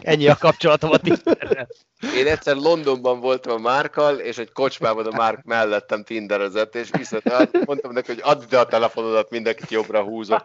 [0.00, 1.68] Ennyi a kapcsolatom a Tinderrel.
[2.16, 7.64] Én egyszer Londonban voltam a Márkal, és egy kocsmában a Márk mellettem tinderezett, és viszont
[7.66, 10.44] mondtam neki, hogy add ide a telefonodat, mindenkit jobbra húzok.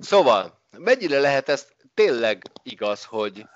[0.00, 3.46] Szóval, mennyire lehet ez tényleg igaz, hogy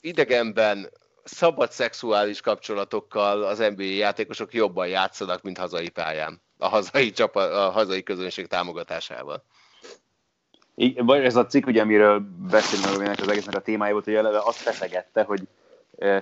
[0.00, 0.90] idegenben
[1.24, 7.70] szabad szexuális kapcsolatokkal az NBA játékosok jobban játszanak, mint hazai pályán, a hazai, csapat, a
[7.70, 9.42] hazai közönség támogatásával?
[10.96, 14.56] Vagy ez a cikk, ugye, amiről beszélünk az egésznek a témája volt, hogy eleve azt
[14.56, 15.48] feszegette, hogy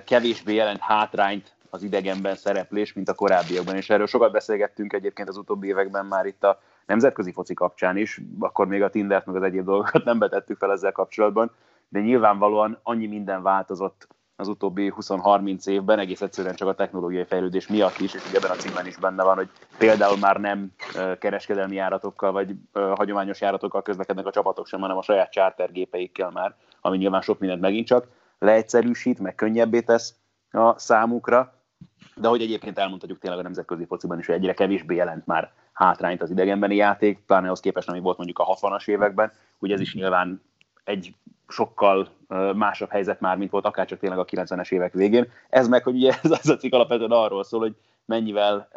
[0.05, 5.37] kevésbé jelent hátrányt az idegenben szereplés, mint a korábbiakban, és erről sokat beszélgettünk egyébként az
[5.37, 9.43] utóbbi években már itt a nemzetközi foci kapcsán is, akkor még a Tindert meg az
[9.43, 11.51] egyéb dolgokat nem betettük fel ezzel kapcsolatban,
[11.89, 17.67] de nyilvánvalóan annyi minden változott az utóbbi 20-30 évben, egész egyszerűen csak a technológiai fejlődés
[17.67, 20.71] miatt is, és ugye ebben a cikkben is benne van, hogy például már nem
[21.19, 26.97] kereskedelmi járatokkal, vagy hagyományos járatokkal közlekednek a csapatok sem, hanem a saját chartergépeikkel már, ami
[26.97, 28.07] nyilván sok mindent megint csak
[28.39, 30.15] leegyszerűsít, meg könnyebbé tesz
[30.51, 31.53] a számukra,
[32.15, 36.21] de hogy egyébként elmondhatjuk tényleg a nemzetközi fociban is, hogy egyre kevésbé jelent már hátrányt
[36.21, 39.93] az idegenbeni játék, pláne az képest, ami volt mondjuk a 60-as években, ugye ez is
[39.93, 40.41] nyilván
[40.83, 41.15] egy
[41.47, 42.09] sokkal
[42.55, 45.31] másabb helyzet már, mint volt akár csak tényleg a 90-es évek végén.
[45.49, 47.75] Ez meg, hogy ugye ez az a cikk alapvetően arról szól, hogy
[48.05, 48.67] mennyivel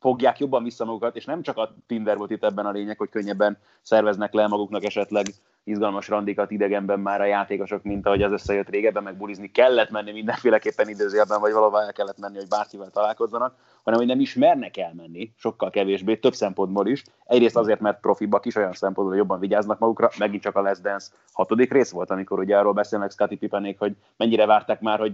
[0.00, 3.08] fogják jobban vissza magukat, és nem csak a Tinder volt itt ebben a lényeg, hogy
[3.08, 5.26] könnyebben szerveznek le maguknak esetleg
[5.68, 10.12] izgalmas randikat idegenben már a játékosok, mint ahogy az összejött régebben, meg bulizni kellett menni
[10.12, 13.54] mindenféleképpen időzőjelben, vagy valahol el kellett menni, hogy bárkivel találkozzanak,
[13.84, 17.04] hanem hogy nem is mernek elmenni, sokkal kevésbé, több szempontból is.
[17.24, 21.08] Egyrészt azért, mert profibak is olyan szempontból jobban vigyáznak magukra, megint csak a Les Dance
[21.32, 25.12] hatodik rész volt, amikor ugye arról beszélnek Scotty Pippenék, hogy mennyire várták már, hogy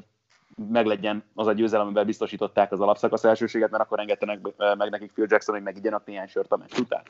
[0.72, 4.38] meglegyen az a győzelem, amivel biztosították az alapszakasz elsőséget, mert akkor engedtenek
[4.78, 7.02] meg nekik Phil Jackson, hogy megigyenek néhány sört a meccs után.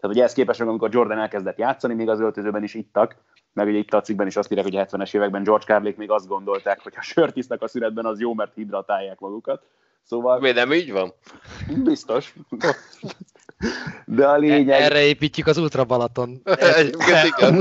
[0.00, 3.16] Tehát ugye ezt képest, amikor Jordan elkezdett játszani, még az öltözőben is ittak,
[3.52, 6.10] meg ugye itt a cikkben is azt írják, hogy a 70-es években George Carlin még
[6.10, 9.62] azt gondolták, hogy ha sört isznak a szünetben, az jó, mert hidratálják magukat.
[10.02, 10.40] Szóval...
[10.40, 11.12] Miért nem így van?
[11.84, 12.34] Biztos.
[14.04, 14.82] De a lényeg...
[14.82, 16.40] Erre építjük az Ultra Balaton.
[16.76, 17.58] Egyébként igen.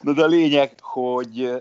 [0.00, 1.58] De a lényeg, hogy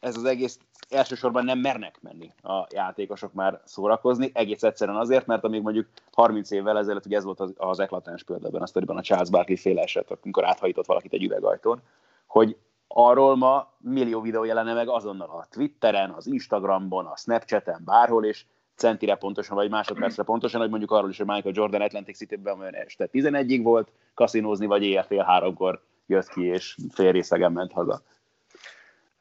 [0.00, 5.44] ez az egész elsősorban nem mernek menni a játékosok már szórakozni, egész egyszerűen azért, mert
[5.44, 9.02] amíg mondjuk 30 évvel ezelőtt, ugye ez volt az, az eklatáns például a sztoriban a
[9.02, 11.80] Charles Barkley féle eset, amikor áthajított valakit egy üvegajtón,
[12.26, 12.56] hogy
[12.88, 18.44] arról ma millió videó jelenne meg azonnal a Twitteren, az Instagramon, a Snapchaten, bárhol, és
[18.74, 22.74] centire pontosan, vagy másodpercre pontosan, hogy mondjuk arról is, hogy Michael Jordan Atlantic City-ben olyan
[22.74, 28.02] este 11-ig volt kaszinózni, vagy éjjel fél háromkor jött ki, és fél részegen ment haza.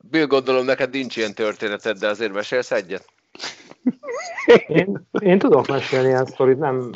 [0.09, 3.05] Bill, gondolom neked nincs ilyen történeted, de azért mesélsz egyet?
[4.67, 6.91] Én, én tudok mesélni ilyen sztorit, nem...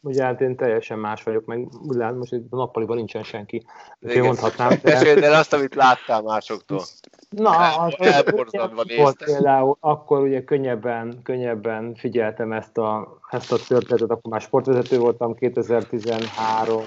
[0.00, 3.66] Ugye hát én teljesen más vagyok, meg úgy most itt a nappaliban nincsen senki.
[4.00, 4.68] Úgyhogy mondhatnám.
[4.68, 4.92] De...
[4.92, 6.82] Meséld el azt, amit láttál másoktól.
[7.28, 9.24] Na, az, Elborzadva volt nézte.
[9.24, 15.34] például, akkor ugye könnyebben, könnyebben figyeltem ezt a, ezt a történetet, akkor már sportvezető voltam,
[15.34, 16.82] 2013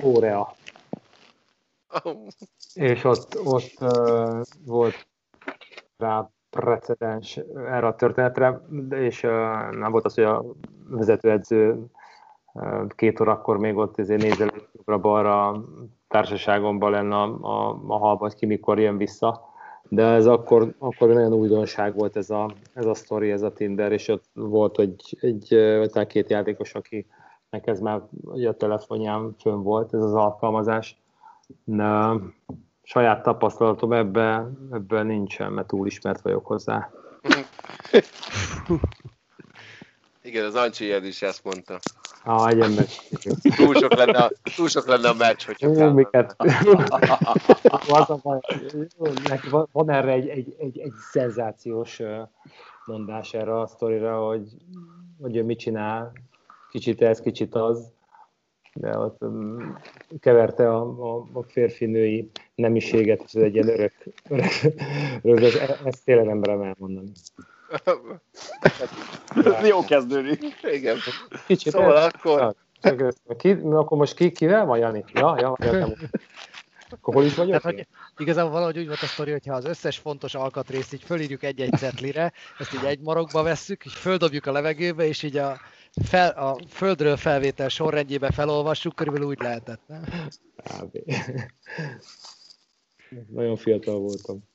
[0.00, 0.54] Korea.
[2.74, 5.06] És ott, ott uh, volt
[5.96, 8.60] rá precedens erre a történetre,
[8.90, 9.30] és uh,
[9.70, 10.44] nem volt az, hogy a
[10.88, 11.84] vezetőedző
[12.52, 15.64] uh, két órakor még ott ezért nézelődött jobbra-balra
[16.08, 19.48] társaságomban lenne a, a, a halba, hogy ki mikor jön vissza.
[19.88, 23.92] De ez akkor, akkor nagyon újdonság volt ez a, ez a sztori, ez a Tinder,
[23.92, 25.46] és ott volt egy, egy
[25.90, 28.02] talán két játékos, akinek ez már
[28.46, 31.00] a telefonján fönn volt, ez az alkalmazás.
[31.64, 32.12] De
[32.82, 36.90] saját tapasztalatom ebben, ebben nincsen, mert túl ismert vagyok hozzá.
[40.22, 41.78] Igen, az Ancsi ilyen is ezt mondta.
[42.24, 42.86] Ah, egyen meg.
[43.56, 45.90] Túl sok lenne a, túl sok lenne a meccs, hogyha Ó, kell.
[45.92, 46.34] miket.
[47.88, 48.38] Az a baj,
[48.72, 49.12] jó,
[49.50, 52.00] van- Van erre egy, egy, egy, egy szenzációs
[52.84, 54.48] mondás erre a sztorira, hogy,
[55.20, 56.12] hogy ő mit csinál,
[56.70, 57.92] kicsit ez, kicsit az,
[58.74, 59.78] de ott um,
[60.20, 63.92] keverte a, a, a férfi-női nemiséget, és ez egy ilyen örök,
[64.28, 64.50] örök,
[65.22, 65.54] örök ez,
[65.84, 67.10] ezt tényleg nem merem elmondani.
[69.68, 70.42] Jó kezdődik.
[70.62, 70.96] Igen.
[71.46, 75.04] Kicsit Szóval ez, akkor ez- ki, akkor most ki, kivel van, Jani?
[75.14, 75.94] Ja, ja, értem.
[76.90, 77.60] Akkor hol is vagyok?
[77.60, 81.42] Tehát, hogy igazából valahogy úgy volt a sztori, hogyha az összes fontos alkatrészt így fölírjuk
[81.42, 85.56] egy-egy cetlire, ezt így egy marokba vesszük, és földobjuk a levegőbe, és így a,
[86.02, 90.04] fel, a földről felvétel sorrendjébe felolvassuk, körülbelül úgy lehetett, nem?
[90.56, 90.98] Kb.
[93.28, 94.48] Nagyon fiatal voltam.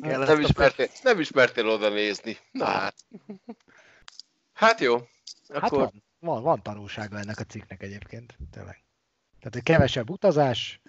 [0.26, 2.36] nem ismertél, nem ismertél oda nézni.
[2.52, 2.94] Na hát.
[4.52, 4.96] Hát jó.
[5.48, 8.84] Hát Akkor van, van, van tanulsága ennek a cikknek egyébként, tényleg.
[9.38, 10.80] Tehát, hogy kevesebb utazás,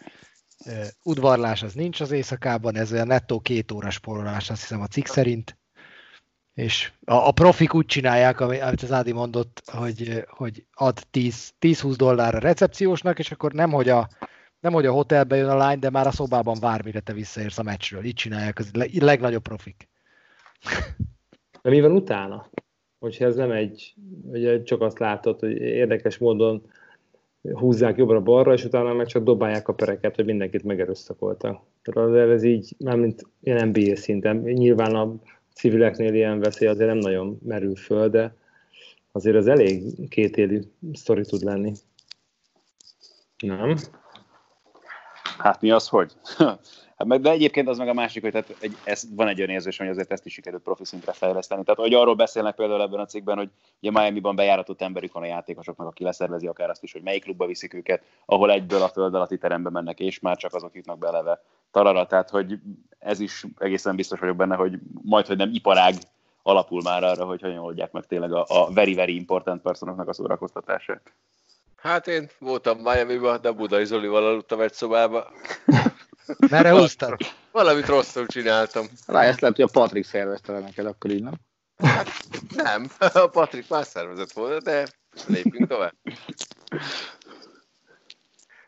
[1.03, 5.05] udvarlás az nincs az éjszakában, ez a nettó két órás spórolás, azt hiszem a cikk
[5.05, 5.57] szerint.
[6.55, 11.53] És a, a profik úgy csinálják, ami- amit az Ádi mondott, hogy, hogy ad 10
[11.59, 14.07] 10-20 dollár a recepciósnak, és akkor nem, hogy a,
[14.59, 17.57] nem, hogy a hotelbe jön a lány, de már a szobában vár, mire te visszaérsz
[17.57, 18.03] a meccsről.
[18.03, 19.89] Így csinálják, az a legnagyobb profik.
[21.61, 22.49] De mi van utána?
[22.99, 23.93] Hogyha ez nem egy,
[24.23, 26.69] ugye csak azt látod, hogy érdekes módon
[27.53, 31.61] húzzák jobbra-balra, és utána meg csak dobálják a pereket, hogy mindenkit megerőszakoltak.
[31.83, 35.15] Tehát ez így, már mint ilyen NBA szinten, nyilván a
[35.55, 38.35] civileknél ilyen veszély azért nem nagyon merül föl, de
[39.11, 40.61] azért az elég kétélű
[40.93, 41.73] sztori tud lenni.
[43.37, 43.77] Nem?
[45.37, 46.13] Hát mi az, hogy?
[46.95, 49.49] Hát meg, de egyébként az meg a másik, hogy tehát egy, ez, van egy olyan
[49.49, 51.63] érzésem, hogy azért ezt is sikerült profi szintre fejleszteni.
[51.63, 53.49] Tehát, hogy arról beszélnek például ebben a cikkben, hogy
[53.81, 57.45] ugye Miami-ban bejáratott emberük van a játékosoknak, aki leszervezi akár azt is, hogy melyik klubba
[57.45, 61.41] viszik őket, ahol egyből a föld alatti terembe mennek, és már csak azok jutnak beleve
[61.71, 62.05] tarara.
[62.05, 62.59] Tehát, hogy
[62.99, 65.93] ez is egészen biztos vagyok benne, hogy majd, hogy nem iparág
[66.43, 70.13] alapul már arra, hogy hogyan oldják meg tényleg a, a very, very important personoknak a
[70.13, 71.13] szórakoztatását.
[71.75, 75.27] Hát én voltam Miami-ba, de Budai Zolival aludtam egy szobába.
[76.49, 77.17] Merre húztad?
[77.51, 78.85] Valamit rosszul csináltam.
[79.05, 81.33] Rá ezt lehet, hogy a Patrik szervezte le neked akkor így, nem?
[82.55, 84.87] Nem, a Patrik más szervezet volt, de
[85.27, 85.93] lépjünk tovább.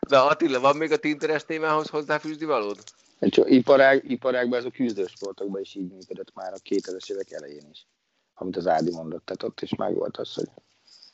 [0.08, 2.78] De Attila, van még a Tinteres témához hozzáfűzni valód?
[3.18, 7.86] Egy iparág, iparágban ez a küzdősportokban is így működött már a 2000-es évek elején is.
[8.34, 10.48] Amit az Ádi mondott, tehát ott is meg volt az, hogy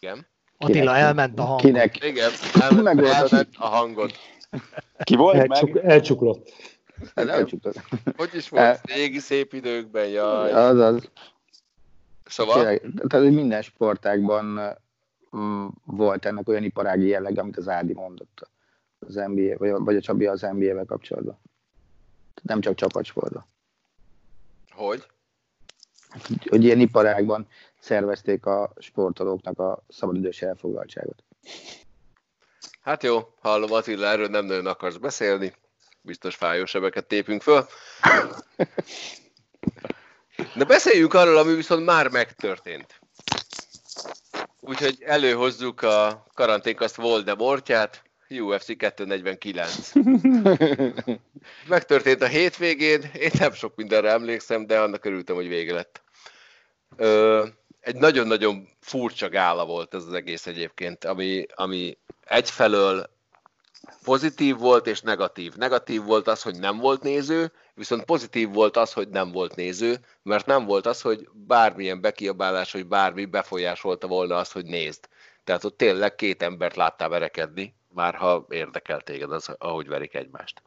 [0.01, 0.27] Igen.
[0.59, 1.61] Attila, elment a hang.
[1.61, 2.31] kinek, Igen,
[2.61, 4.13] elment, elment a hangod.
[5.05, 5.85] Ki volt Elcsuk, meg?
[5.85, 6.53] elcsuklott.
[7.15, 7.73] hát elcsukta.
[8.17, 8.81] Hogy is volt?
[8.83, 10.53] Régi szép időkben, jaj.
[10.53, 11.11] Az az.
[12.25, 12.55] Szóval?
[12.55, 14.77] Tényleg, tehát minden sportágban
[15.37, 18.49] mm, volt ennek olyan iparági jelleg, amit az Ádi mondott
[18.99, 21.39] az NBA, vagy, vagy a Csabi az NBA-vel kapcsolatban.
[22.43, 23.47] Nem csak csapatsportban.
[24.71, 25.07] Hogy?
[26.09, 27.47] Hogy, hogy ilyen iparágban
[27.79, 31.25] szervezték a sportolóknak a szabadidős elfoglaltságot.
[32.85, 35.55] Hát jó, hallom Attila, erről nem nagyon akarsz beszélni.
[36.01, 37.67] Biztos fájó sebeket tépünk föl.
[40.55, 43.01] De beszéljünk arról, ami viszont már megtörtént.
[44.61, 49.93] Úgyhogy előhozzuk a karanténkaszt Voldemortját, UFC 249.
[51.69, 56.03] Megtörtént a hétvégén, én nem sok mindenre emlékszem, de annak örültem, hogy vége lett.
[56.97, 57.47] Ö,
[57.85, 63.11] egy nagyon-nagyon furcsa gála volt ez az egész egyébként, ami, ami egyfelől
[64.05, 65.55] pozitív volt és negatív.
[65.55, 69.99] Negatív volt az, hogy nem volt néző, viszont pozitív volt az, hogy nem volt néző,
[70.23, 75.09] mert nem volt az, hogy bármilyen bekiabálás, vagy bármi befolyásolta volna azt, hogy nézd.
[75.45, 80.63] Tehát ott tényleg két embert láttál verekedni, már ha érdekel téged az, ahogy verik egymást.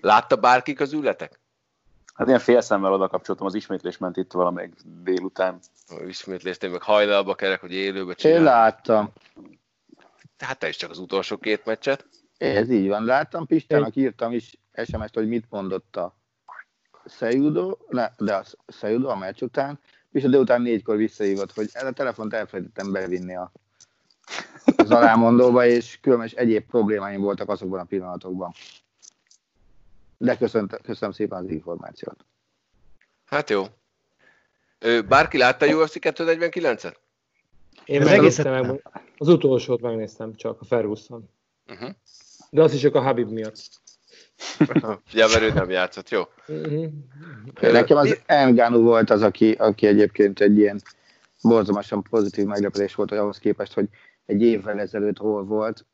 [0.00, 1.40] Látta bárki közületek?
[2.14, 5.58] Hát ilyen félszemmel oda kapcsoltam, az ismétlés ment itt valamelyik délután.
[6.06, 8.44] Ismétlést én meg hajnalba kerek, hogy élőbe Én csinálom.
[8.44, 9.12] láttam.
[10.36, 12.06] Tehát te is csak az utolsó két meccset.
[12.38, 13.04] Ez így van.
[13.04, 16.16] Láttam, Pistának írtam is SMS-t, hogy mit mondott a
[17.04, 19.80] Szejudo, ne, de a Szejudo a meccs után,
[20.10, 23.52] és a délután négykor visszahívott, hogy el a telefont elfelejtettem bevinni a,
[24.76, 28.52] az alámondóba, és különös egyéb problémáim voltak azokban a pillanatokban.
[30.18, 32.24] De köszönt, köszönöm szépen az információt.
[33.24, 33.64] Hát jó.
[35.08, 36.94] Bárki látta a UFC 249-et?
[37.84, 38.08] Én Az
[38.42, 38.82] meg
[39.16, 41.28] az utolsót megnéztem csak, a Ferguson.
[41.68, 41.90] Uh-huh.
[42.50, 43.56] De azt is csak a Habib miatt.
[45.12, 46.22] ja, mert ő nem játszott, jó.
[46.46, 46.90] Uh-huh.
[47.60, 50.82] Nekem az Enganu volt az, aki, aki egyébként egy ilyen
[51.42, 53.88] borzalmasan pozitív meglepetés volt, hogy ahhoz képest, hogy
[54.26, 55.86] egy évvel ezelőtt hol volt,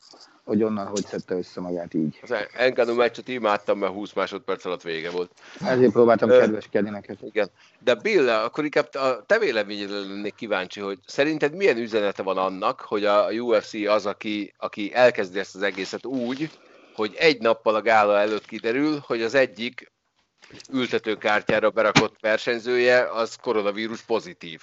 [0.48, 2.18] hogy onnan hogy szedte össze magát így.
[2.22, 5.30] Az Engano meccset imádtam, mert 20 másodperc alatt vége volt.
[5.64, 7.16] Ezért próbáltam kedveskedni neked.
[7.20, 7.50] Igen.
[7.78, 12.80] De Bill, akkor inkább a te véleményedre lennék kíváncsi, hogy szerinted milyen üzenete van annak,
[12.80, 16.50] hogy a UFC az, aki, aki elkezdi ezt az egészet úgy,
[16.94, 19.92] hogy egy nappal a gála előtt kiderül, hogy az egyik
[20.72, 24.62] ültetőkártyára berakott versenyzője az koronavírus pozitív.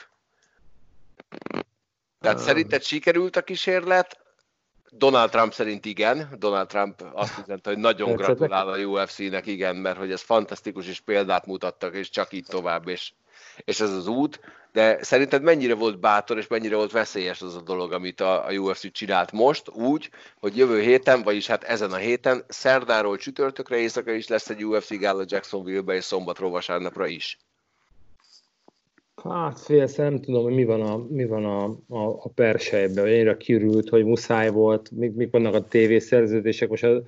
[2.21, 4.24] Tehát szerinted sikerült a kísérlet?
[4.97, 6.35] Donald Trump szerint igen.
[6.37, 10.99] Donald Trump azt üzente, hogy nagyon gratulál a UFC-nek, igen, mert hogy ez fantasztikus, és
[10.99, 13.13] példát mutattak, és csak így tovább, és,
[13.57, 14.39] és ez az út.
[14.71, 18.51] De szerinted mennyire volt bátor, és mennyire volt veszélyes az a dolog, amit a, a
[18.51, 24.11] UFC csinált most, úgy, hogy jövő héten, vagyis hát ezen a héten, szerdáról csütörtökre éjszaka
[24.11, 27.37] is lesz egy UFC gála Jacksonville-be, és szombatról vasárnapra is.
[29.29, 31.63] Hát félsz, nem tudom, hogy mi van a, mi van a,
[31.95, 36.83] a, a persejben, hogy ennyire kirült, hogy muszáj volt, mik, mik vannak a tévészerződések, most
[36.83, 37.01] a,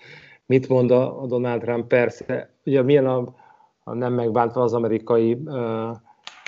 [0.46, 3.36] mit mond a, a Donald Trump, persze, ugye milyen a,
[3.84, 5.96] a nem megbántva az amerikai uh,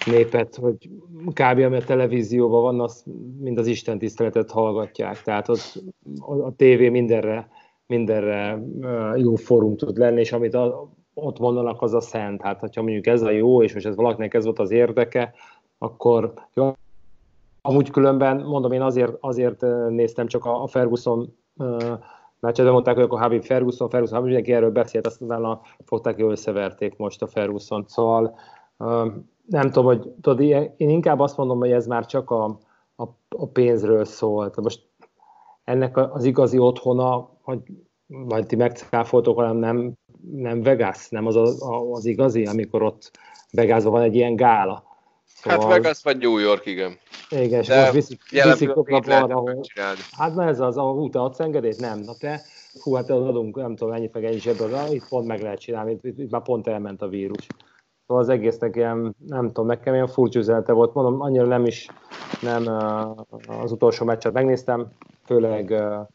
[0.05, 0.89] népet, hogy
[1.25, 1.59] kb.
[1.59, 3.03] ami a televízióban van, az
[3.39, 5.83] mind az Isten tiszteletet hallgatják, tehát ott
[6.19, 7.49] a, a tévé mindenre,
[7.85, 12.41] mindenre uh, jó fórum tud lenni, és amit a, ott mondanak, az a szent.
[12.41, 15.33] Hát, hogyha mondjuk ez a jó, és most ez valakinek ez volt az érdeke,
[15.79, 16.73] akkor jó.
[17.61, 21.35] Amúgy különben, mondom, én azért, azért néztem csak a, a Ferguson
[22.39, 26.15] meccset, de mondták, hogy akkor Habib Ferguson, Ferguson, Habib, mindenki erről beszélt, azt utána fogták,
[26.15, 27.85] hogy összeverték most a Ferguson.
[27.87, 28.35] Szóval
[29.45, 32.43] nem tudom, hogy tudod, én inkább azt mondom, hogy ez már csak a,
[32.95, 34.55] a, a pénzről szólt.
[34.61, 34.87] Most
[35.63, 37.59] ennek a- az igazi otthona, hogy
[38.05, 39.93] majd ti megcáfoltok, hanem nem,
[40.31, 43.11] nem Vegas, nem az, az, az igazi, amikor ott
[43.51, 44.83] Vegasban van egy ilyen gála.
[45.41, 46.97] Hát Vegas vagy New York, igen.
[47.29, 49.99] Igen, és De most viszik, viszik lehet arra, megcsinálni.
[50.11, 51.79] Hát na ez az, ahol út adsz engedélyt?
[51.79, 51.99] Nem.
[51.99, 52.41] Na te,
[52.81, 56.03] hú, hát adunk, nem tudom, ennyit meg ennyi ebből, itt pont meg lehet csinálni, itt,
[56.03, 57.47] itt, itt már pont elment a vírus.
[58.07, 61.87] Szóval az egésznek ilyen, nem tudom, nekem ilyen furcsa üzenete volt, mondom, annyira nem is,
[62.41, 62.67] nem
[63.61, 64.87] az utolsó meccset megnéztem,
[65.25, 66.07] főleg uh,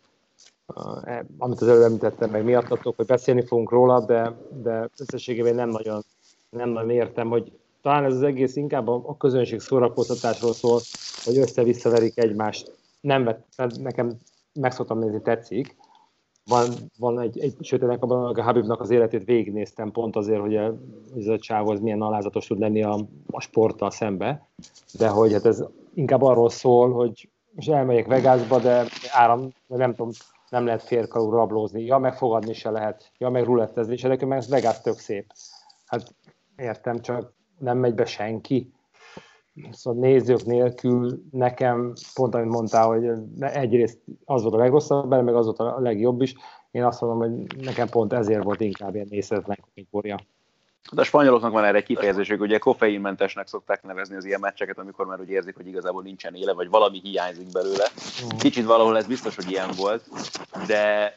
[1.39, 6.03] amit az előbb említettem, meg miattatok, hogy beszélni fogunk róla, de, de összességében nem nagyon,
[6.51, 7.53] nem nagyon értem, hogy
[7.85, 10.81] talán ez az egész inkább a, a közönség szórakoztatásról szól,
[11.25, 12.77] hogy össze-vissza verik egymást.
[13.01, 14.13] Nem, vett- nekem
[14.53, 15.77] meg szoktam nézni, tetszik.
[16.45, 16.69] Van,
[16.99, 20.75] van egy, egy sőt, ennek abban a Habibnak az életét végignéztem pont azért, hogy, a,
[21.17, 22.99] ez a csávó az milyen alázatos tud lenni a,
[23.31, 24.49] a sporttal szembe,
[24.99, 25.65] de hogy hát ez
[25.95, 30.11] inkább arról szól, hogy most elmegyek Vegasba, de áram, nem tudom,
[30.49, 34.39] nem lehet férkarú rablózni, ja, meg fogadni se lehet, ja, meg rulettezni se, de meg
[34.39, 35.33] ez Vegas tök szép.
[35.87, 36.15] Hát
[36.57, 38.73] értem, csak nem megy be senki.
[39.71, 45.35] szóval nézők nélkül nekem, pont amit mondtál, hogy egyrészt az volt a legrosszabb benne, meg
[45.35, 46.35] az volt a legjobb is.
[46.71, 50.19] Én azt mondom, hogy nekem pont ezért volt inkább ilyen nézhetetlen kategória.
[50.93, 55.21] De a spanyoloknak van erre kifejezésük, ugye koffeinmentesnek szokták nevezni az ilyen meccseket, amikor már
[55.21, 57.85] úgy érzik, hogy igazából nincsen éle, vagy valami hiányzik belőle.
[58.25, 58.39] Mm.
[58.39, 60.09] Kicsit valahol ez biztos, hogy ilyen volt,
[60.67, 61.13] de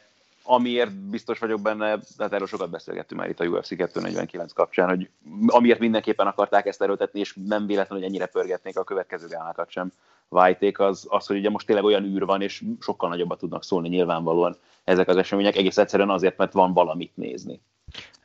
[0.50, 5.10] amiért biztos vagyok benne, hát erről sokat beszélgettünk már itt a UFC 249 kapcsán, hogy
[5.46, 9.92] amiért mindenképpen akarták ezt erőltetni, és nem véletlenül, hogy ennyire pörgetnék a következő gálákat sem
[10.28, 13.88] vájték, az, az, hogy ugye most tényleg olyan űr van, és sokkal nagyobbat tudnak szólni
[13.88, 17.60] nyilvánvalóan ezek az események, egész egyszerűen azért, mert van valamit nézni.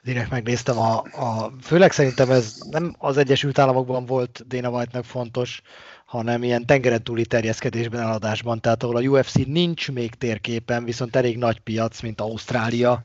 [0.04, 5.62] Direkt megnéztem, a, a, főleg szerintem ez nem az Egyesült Államokban volt Dana White-nak fontos,
[6.14, 11.38] hanem ilyen tengeren túli terjeszkedésben, eladásban, tehát ahol a UFC nincs még térképen, viszont elég
[11.38, 13.04] nagy piac, mint Ausztrália,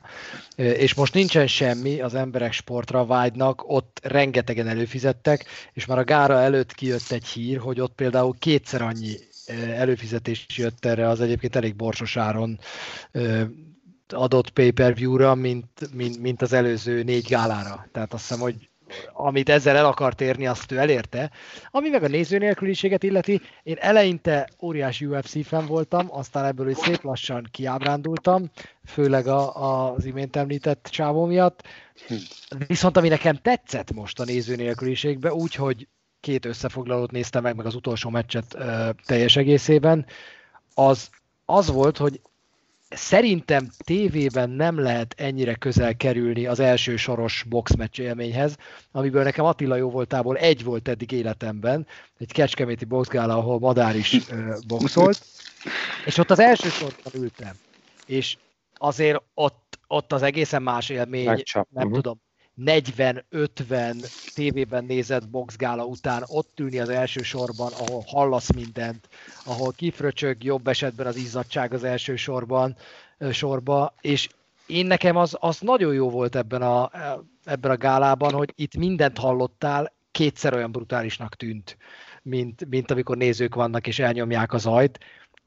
[0.55, 6.39] és most nincsen semmi, az emberek sportra vágynak, ott rengetegen előfizettek, és már a gára
[6.39, 9.13] előtt kijött egy hír, hogy ott például kétszer annyi
[9.75, 12.59] előfizetés jött erre az egyébként elég borsos áron
[14.07, 17.87] adott pay-per-view-ra, mint, mint, mint az előző négy gálára.
[17.91, 18.68] Tehát azt hiszem, hogy
[19.13, 21.31] amit ezzel el akart érni, azt ő elérte.
[21.71, 26.77] Ami meg a néző nélküliséget illeti, én eleinte óriási UFC fan voltam, aztán ebből is
[26.77, 28.49] szép lassan kiábrándultam,
[28.85, 31.63] főleg a, az imént említett csávó miatt.
[32.67, 35.87] Viszont ami nekem tetszett most a néző nélküliségbe, úgyhogy
[36.19, 40.05] két összefoglalót néztem meg, meg az utolsó meccset ö, teljes egészében,
[40.73, 41.09] az
[41.45, 42.21] az volt, hogy
[42.89, 48.57] szerintem tévében nem lehet ennyire közel kerülni az első soros boxmeccs élményhez,
[48.91, 51.87] amiből nekem Attila jó voltából egy volt eddig életemben,
[52.17, 54.17] egy kecskeméti boxgála, ahol Madár is
[54.67, 55.21] boxolt,
[56.05, 57.55] és ott az első sorban ültem,
[58.05, 58.37] és
[58.73, 61.67] azért ott, ott az egészen más élmény, Megcsap.
[61.71, 62.01] nem uh-huh.
[62.01, 62.21] tudom,
[62.65, 69.09] 40-50 tévében nézett boxgála után ott ülni az első sorban, ahol hallasz mindent,
[69.45, 72.75] ahol kifröcsög jobb esetben az izzadság az első sorban,
[73.31, 74.29] sorba, és
[74.67, 76.91] én nekem az, az nagyon jó volt ebben a,
[77.43, 81.77] ebben a gálában, hogy itt mindent hallottál, kétszer olyan brutálisnak tűnt,
[82.21, 84.99] mint, mint amikor nézők vannak és elnyomják az ajt.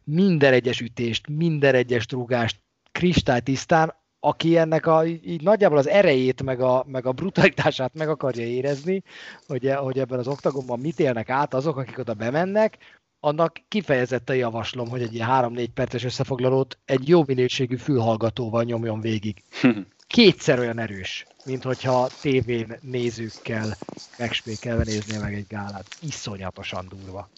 [0.05, 2.61] Minden egyes ütést, minden egyes trúgást
[2.93, 3.95] kristálytisztán,
[4.25, 9.03] aki ennek a, így nagyjából az erejét, meg a, meg a brutalitását meg akarja érezni,
[9.47, 12.79] hogy, hogy ebben az oktagonban mit élnek át azok, akik oda bemennek,
[13.21, 19.43] annak kifejezetten javaslom, hogy egy ilyen 3-4 perces összefoglalót egy jó minőségű fülhallgatóval nyomjon végig.
[20.07, 23.77] Kétszer olyan erős, mint hogyha tévén nézőkkel
[24.19, 25.87] megspékelve néznie meg egy gálát.
[26.01, 27.29] Iszonyatosan durva.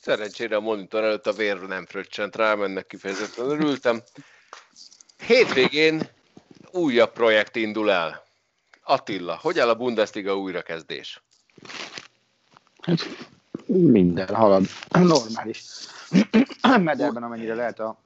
[0.00, 4.02] Szerencsére a monitor előtt a vér nem fröccsent rám, ennek kifejezetten örültem.
[5.26, 6.08] Hétvégén
[6.72, 8.26] újabb projekt indul el.
[8.82, 11.22] Attila, hogy áll a Bundesliga újrakezdés?
[12.80, 13.06] Hát,
[13.66, 14.64] minden halad.
[14.88, 15.64] Normális.
[16.78, 18.00] Mederben amennyire lehet a...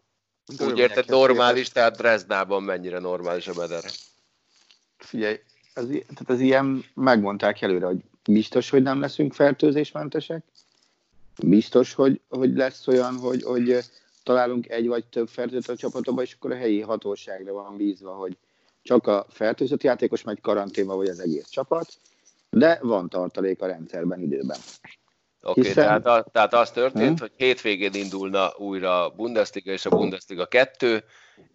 [0.58, 3.82] Úgy érted normális, tehát Dresdában mennyire normális a meder?
[4.96, 5.40] Figyelj,
[5.74, 10.44] az, tehát az ilyen megmondták előre, hogy biztos, hogy nem leszünk fertőzésmentesek,
[11.42, 13.78] biztos, hogy, hogy lesz olyan, hogy, hogy
[14.22, 18.36] találunk egy vagy több fertőzött a csapatokba, és akkor a helyi hatóságra van bízva, hogy
[18.82, 21.86] csak a fertőzött játékos megy karanténba, vagy az egész csapat,
[22.50, 24.58] de van tartalék a rendszerben időben.
[25.44, 26.02] Oké, okay, Hiszen...
[26.02, 27.28] tehát, tehát az történt, hmm?
[27.28, 31.04] hogy hétvégén indulna újra a Bundesliga és a Bundesliga 2,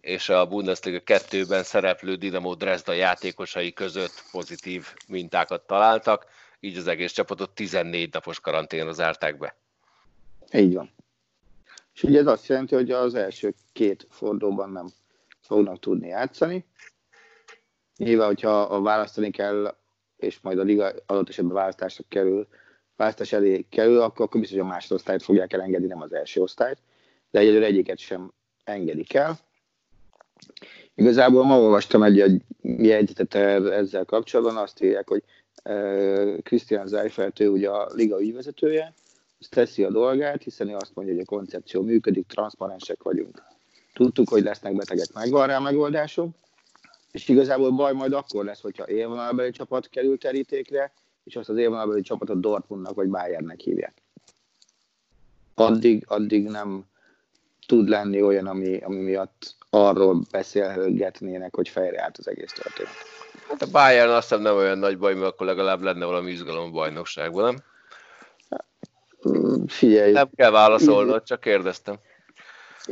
[0.00, 6.26] és a Bundesliga 2-ben szereplő Dinamo Dresda játékosai között pozitív mintákat találtak,
[6.60, 9.56] így az egész csapatot 14 napos karanténra zárták be.
[10.52, 10.90] Így van.
[11.98, 14.86] És ugye ez azt jelenti, hogy az első két fordulóban nem
[15.40, 16.64] fognak tudni játszani.
[17.96, 19.76] Nyilván, hogyha a választani kell,
[20.16, 22.48] és majd a liga adott esetben választásra kerül,
[22.96, 26.78] választás elé kerül, akkor, akkor biztos, hogy a másodosztályt fogják elengedni, nem az első osztályt,
[27.30, 28.32] de egyelőre egyiket sem
[28.64, 29.38] engedik el.
[30.94, 33.34] Igazából ma olvastam egy, egy jegyzetet
[33.72, 35.22] ezzel kapcsolatban, azt írják, hogy
[36.42, 38.94] Christian Zeifert, ő ugye a liga ügyvezetője,
[39.46, 43.42] teszi a dolgát, hiszen ő azt mondja, hogy a koncepció működik, transzparensek vagyunk.
[43.92, 46.34] Tudtuk, hogy lesznek betegek, megvan rá megoldásunk,
[47.12, 50.92] és igazából baj majd akkor lesz, hogyha élvonalbeli csapat kerül terítékre,
[51.24, 54.02] és azt az élvonalbeli csapatot Dortmundnak vagy Bayernnek hívják.
[55.54, 56.84] Addig, addig nem
[57.66, 62.92] tud lenni olyan, ami, ami miatt arról beszélgetnének, hogy fejreállt az egész történet.
[63.48, 66.64] Hát a Bayern azt hiszem nem olyan nagy baj, mert akkor legalább lenne valami izgalom
[66.64, 67.62] a bajnokságban, nem?
[69.66, 70.12] Figyelj.
[70.12, 71.98] Nem kell válaszolnod, csak kérdeztem.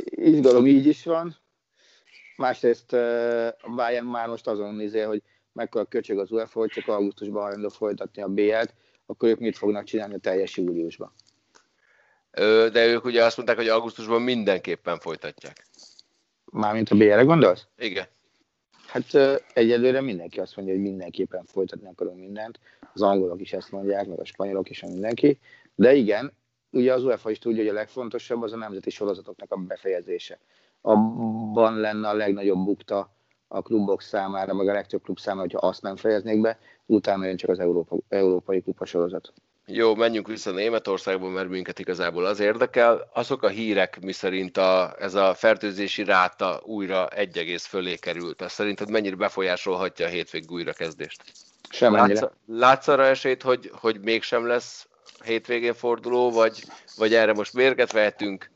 [0.09, 1.35] Izgalom így is van.
[2.37, 5.21] Másrészt a Bayern már most azon nézé, hogy
[5.51, 8.73] mekkora köcsög az UEFA, hogy csak augusztusban hajlandó folytatni a BL-t.
[9.05, 11.13] akkor ők mit fognak csinálni a teljes júliusban.
[12.71, 15.65] De ők ugye azt mondták, hogy augusztusban mindenképpen folytatják.
[16.45, 17.67] Mármint a BR-re gondolsz?
[17.77, 18.05] Igen.
[18.87, 22.59] Hát egyelőre mindenki azt mondja, hogy mindenképpen folytatni akarunk mindent.
[22.93, 25.39] Az angolok is ezt mondják, meg a spanyolok is, mindenki.
[25.79, 26.33] De igen,
[26.69, 30.39] ugye az UEFA is tudja, hogy a legfontosabb az a nemzeti sorozatoknak a befejezése.
[30.81, 33.15] Abban lenne a legnagyobb bukta
[33.47, 37.37] a klubok számára, meg a legtöbb klub számára, hogyha azt nem fejeznék be, utána jön
[37.37, 39.33] csak az Európa, Európai Kupa sorozat.
[39.65, 43.09] Jó, menjünk vissza Németországba, mert minket igazából az érdekel.
[43.13, 48.41] Azok a hírek, miszerint a, ez a fertőzési ráta újra egy egész fölé került.
[48.41, 51.21] Ez szerinted mennyire befolyásolhatja a hétvég újrakezdést?
[51.69, 54.87] Sem látsz, látsz arra esélyt, hogy, hogy mégsem lesz
[55.23, 56.63] hétvégén forduló, vagy,
[56.97, 58.49] vagy erre most mérget vehetünk,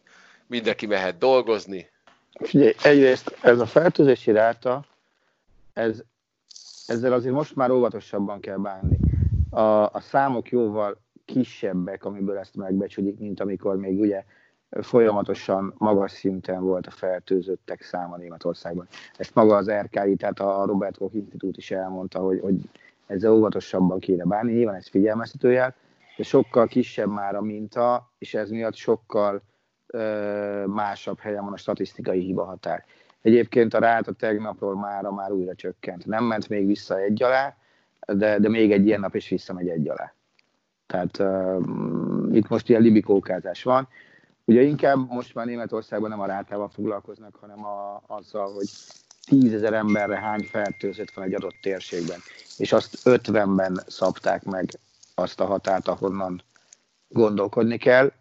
[0.48, 1.90] mindenki mehet dolgozni?
[2.40, 4.86] Figyelj, egyrészt ez a fertőzési ráta,
[5.74, 6.04] ez,
[6.88, 8.98] ezzel azért most már óvatosabban kell bánni
[9.50, 14.24] a, a számok jóval kisebbek, amiből ezt megbecsülik, mint amikor még ugye
[14.70, 18.88] folyamatosan magas szinten volt a fertőzöttek száma Németországban.
[19.18, 22.56] Ezt maga az RKI, tehát a Robert Koch Institute is elmondta, hogy, hogy
[23.08, 25.76] ezzel óvatosabban kéne bánni, nyilván ez figyelmeztetőjel,
[26.22, 29.44] de sokkal kisebb már a minta, és ez miatt sokkal
[29.88, 32.86] ö, másabb helyen van a statisztikai hiba határ.
[33.22, 36.06] Egyébként a ráta tegnapról mára már újra csökkent.
[36.06, 37.56] Nem ment még vissza egy alá,
[38.08, 40.14] de, de még egy ilyen nap is visszamegy egy alá.
[40.88, 43.88] Tehát uh, itt most ilyen libikókázás van.
[44.46, 48.70] Ugye inkább most már Németországban nem a rátával foglalkoznak, hanem a, azzal, hogy
[49.28, 52.20] tízezer emberre hány fertőzött van egy adott térségben.
[52.58, 54.70] És azt 50-ben szabták meg
[55.22, 56.44] azt a határt, ahonnan
[57.08, 58.12] gondolkodni kell.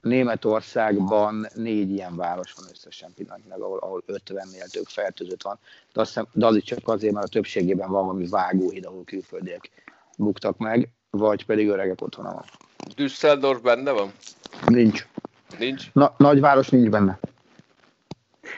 [0.00, 5.58] Németországban négy ilyen város van összesen pillanatnyilag, ahol, ahol 50-nél több fertőzött van,
[5.92, 9.70] de, azt, de az is csak azért, mert a többségében van valami vágóhíd, ahol külföldiek
[10.18, 12.44] buktak meg, vagy pedig öregek otthona van.
[12.96, 14.12] Düsseldorf benne van?
[14.66, 15.06] Nincs.
[15.58, 15.92] Nincs?
[15.92, 17.18] Na, nagyváros nincs benne.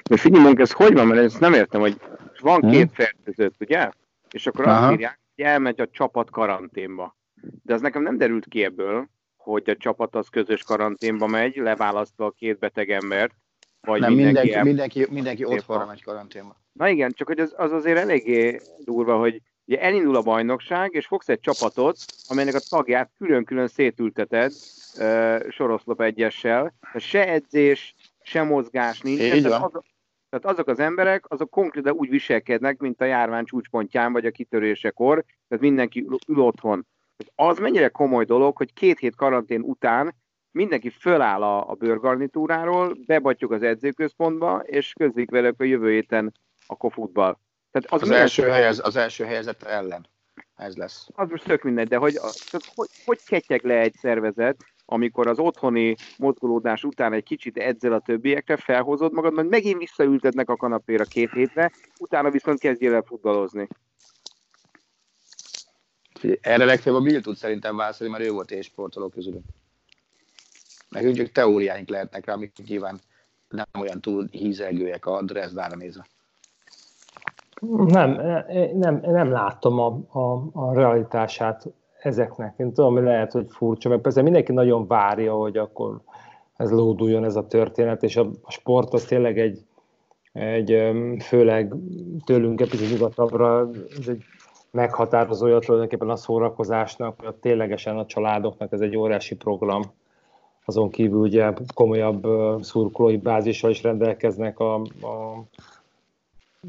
[0.02, 2.00] De figyelj, ez hogy van, mert ezt nem értem, hogy
[2.40, 2.70] van hmm.
[2.70, 3.90] két fertőzött, ugye?
[4.30, 4.84] És akkor Aha.
[4.84, 7.16] azt írják, hogy elmegy a csapat karanténba.
[7.62, 12.26] De az nekem nem derült ki ebből, hogy a csapat az közös karanténba megy, leválasztva
[12.26, 13.34] a két beteg embert,
[13.80, 16.56] vagy Nem, mindenki, mindenki, mindenki, mindenki otthonra megy karanténba.
[16.72, 21.06] Na igen, csak hogy az, az azért eléggé durva, hogy ugye elindul a bajnokság, és
[21.06, 21.96] fogsz egy csapatot,
[22.28, 24.52] amelynek a tagját külön-külön szétülteted
[24.98, 29.20] uh, soroszlop egyessel, se edzés, se mozgás nincs.
[29.20, 29.62] Így van.
[29.62, 29.70] Az,
[30.28, 35.24] tehát azok az emberek, azok konkrétan úgy viselkednek, mint a járvány csúcspontján, vagy a kitörésekor,
[35.48, 36.86] tehát mindenki ül otthon
[37.34, 40.14] az mennyire komoly dolog, hogy két hét karantén után
[40.50, 46.32] mindenki föláll a, a bőrgarnitúráról, bebatjuk az edzőközpontba, és közlik velük a jövő héten
[46.66, 47.38] a kofutball.
[47.70, 50.06] Tehát az, az, első helyez, az első helyezett ellen.
[50.56, 51.06] Ez lesz.
[51.12, 55.38] Az most tök mindegy, de hogy, tehát hogy, hogy ketyeg le egy szervezet, amikor az
[55.38, 61.04] otthoni mozgolódás után egy kicsit edzel a többiekre, felhozod magad, majd megint visszaültetnek a kanapéra
[61.04, 63.68] két hétre, utána viszont kezdjél el futballozni.
[66.40, 69.44] Erre legfeljebb a Bill tud szerintem válaszolni, mert ő volt és sportoló közülünk.
[70.88, 73.00] Nekünk csak teóriáink lehetnek rá, amik nyilván
[73.48, 76.06] nem olyan túl hízelgőek a Dresdára nézve.
[77.86, 78.10] Nem,
[78.74, 81.66] nem, nem látom a, a, a realitását
[82.02, 82.54] ezeknek.
[82.56, 86.00] Én tudom, hogy lehet, hogy furcsa, meg persze mindenki nagyon várja, hogy akkor
[86.56, 89.64] ez lóduljon ez a történet, és a, a sport az tényleg egy,
[90.32, 91.74] egy főleg
[92.24, 94.24] tőlünk egy nyugatabbra, ez egy
[94.72, 99.82] meghatározója tulajdonképpen a szórakozásnak, hogy ténylegesen a családoknak ez egy óriási program.
[100.64, 102.26] Azon kívül ugye komolyabb
[102.62, 105.44] szurkolói bázissal is rendelkeznek a, a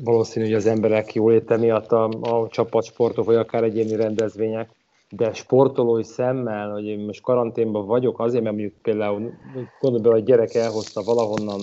[0.04, 4.70] valószínű, hogy az emberek jóléte miatt a, a csapatsportok, vagy akár egyéni rendezvények,
[5.10, 9.34] de sportolói szemmel, hogy én most karanténban vagyok, azért, mert mondjuk például
[9.80, 11.62] gondolom, hogy a gyerek elhozta valahonnan,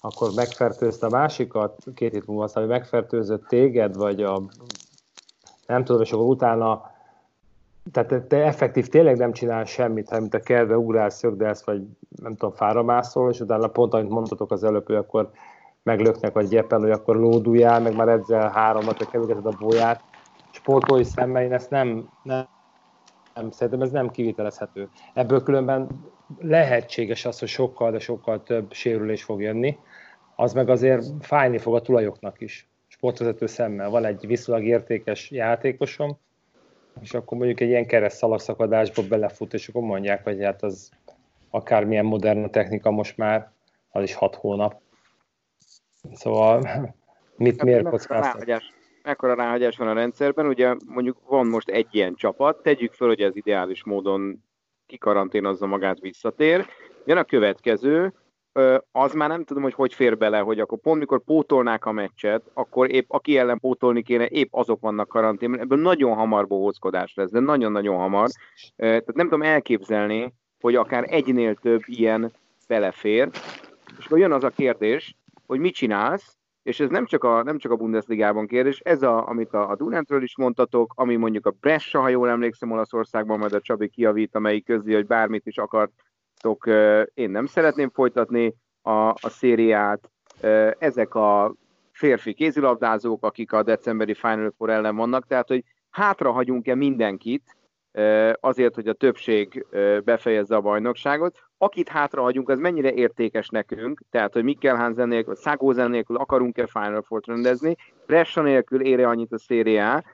[0.00, 4.42] akkor megfertőzte a másikat, két hét múlva aztán, hogy megfertőzött téged, vagy a
[5.70, 6.90] nem tudom, és akkor utána,
[7.92, 11.82] tehát te effektív tényleg nem csinál semmit, hanem mint a kertbe ugrálsz, szögdelsz, vagy
[12.22, 15.30] nem tudom, fára mászol, és utána pont, amit mondtatok az előbb, hogy akkor
[15.82, 20.02] meglöknek a gyepen, hogy akkor lóduljál, meg már edzel háromat, hogy kerülgeted a bóját.
[20.50, 22.48] Sportolói szemmel én ezt nem, nem,
[23.34, 24.88] nem, szerintem ez nem kivitelezhető.
[25.14, 25.88] Ebből különben
[26.38, 29.78] lehetséges az, hogy sokkal, de sokkal több sérülés fog jönni,
[30.36, 32.69] az meg azért fájni fog a tulajoknak is
[33.00, 33.90] sportvezető szemmel.
[33.90, 36.18] Van egy viszonylag értékes játékosom,
[37.00, 40.90] és akkor mondjuk egy ilyen kereszt szalagszakadásba belefut, és akkor mondják, hogy hát az
[41.50, 43.50] akármilyen modern technika most már,
[43.90, 44.80] az is hat hónap.
[46.12, 46.58] Szóval
[47.36, 48.62] mit hát, miért kockáztat?
[49.02, 50.46] mekkora ráhagyás van a rendszerben.
[50.46, 54.44] Ugye mondjuk van most egy ilyen csapat, tegyük föl, hogy ez ideális módon
[54.86, 56.66] kikaranténozza magát, visszatér.
[57.04, 58.12] Jön a következő,
[58.92, 62.42] az már nem tudom, hogy hogy fér bele, hogy akkor pont mikor pótolnák a meccset,
[62.54, 65.60] akkor épp aki ellen pótolni kéne, épp azok vannak karanténban.
[65.60, 68.28] Ebből nagyon hamar bohózkodás lesz, de nagyon-nagyon hamar.
[68.76, 72.32] Tehát nem tudom elképzelni, hogy akár egynél több ilyen
[72.68, 73.28] belefér.
[73.98, 75.16] És akkor jön az a kérdés,
[75.46, 79.28] hogy mit csinálsz, és ez nem csak a, nem csak a Bundesligában kérdés, ez a,
[79.28, 83.52] amit a, a Dunántről is mondtatok, ami mondjuk a Brescia, ha jól emlékszem, Olaszországban majd
[83.52, 85.58] a Csabi kiavít, amelyik közli, hogy bármit is
[86.42, 86.66] akartok,
[87.14, 90.10] én nem szeretném folytatni a, a szériát.
[90.78, 91.54] Ezek a
[91.92, 97.56] férfi kézilabdázók, akik a decemberi Final Four ellen vannak, tehát hogy hátra hagyunk-e mindenkit,
[98.40, 99.66] azért, hogy a többség
[100.04, 101.38] befejezze a bajnokságot.
[101.58, 107.02] Akit hátrahagyunk, az mennyire értékes nekünk, tehát, hogy Mikkel Hansen nélkül, Szagózen nélkül akarunk-e Final
[107.02, 107.76] Four-t rendezni,
[108.06, 110.04] Brescia nélkül ére annyit a szériá,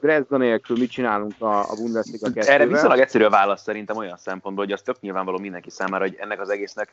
[0.00, 4.16] Dresda nélkül mit csinálunk a, a Bundesliga 2 Erre viszonylag egyszerű a válasz szerintem olyan
[4.16, 6.92] szempontból, hogy az tök nyilvánvaló mindenki számára, hogy ennek az egésznek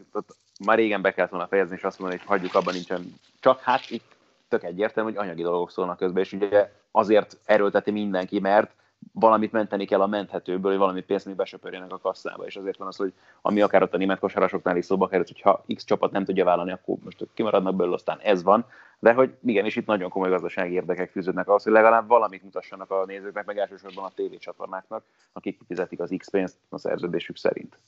[0.66, 3.14] már régen be kellett volna fejezni, és azt mondani, hogy hagyjuk abban nincsen.
[3.40, 4.16] Csak hát itt
[4.48, 8.72] tök egyértelmű, hogy anyagi dolgok szólnak közben, és ugye azért erőlteti mindenki, mert
[9.14, 12.88] valamit menteni kell a menthetőből, hogy valami pénzt még besöpörjenek a kasszába, és azért van
[12.88, 16.26] az, hogy ami akár ott a német kosarasoknál is szóba került, hogyha X csapat nem
[16.26, 18.66] tudja vállalni, akkor most kimaradnak belőle, aztán ez van,
[19.00, 22.92] de hogy igen, és itt nagyon komoly gazdasági érdekek fűződnek ahhoz, hogy legalább valamit mutassanak
[22.92, 25.04] a nézőknek, meg elsősorban a tévécsatornáknak,
[25.34, 27.80] akik kifizetik az X pénzt a szerződésük szerint.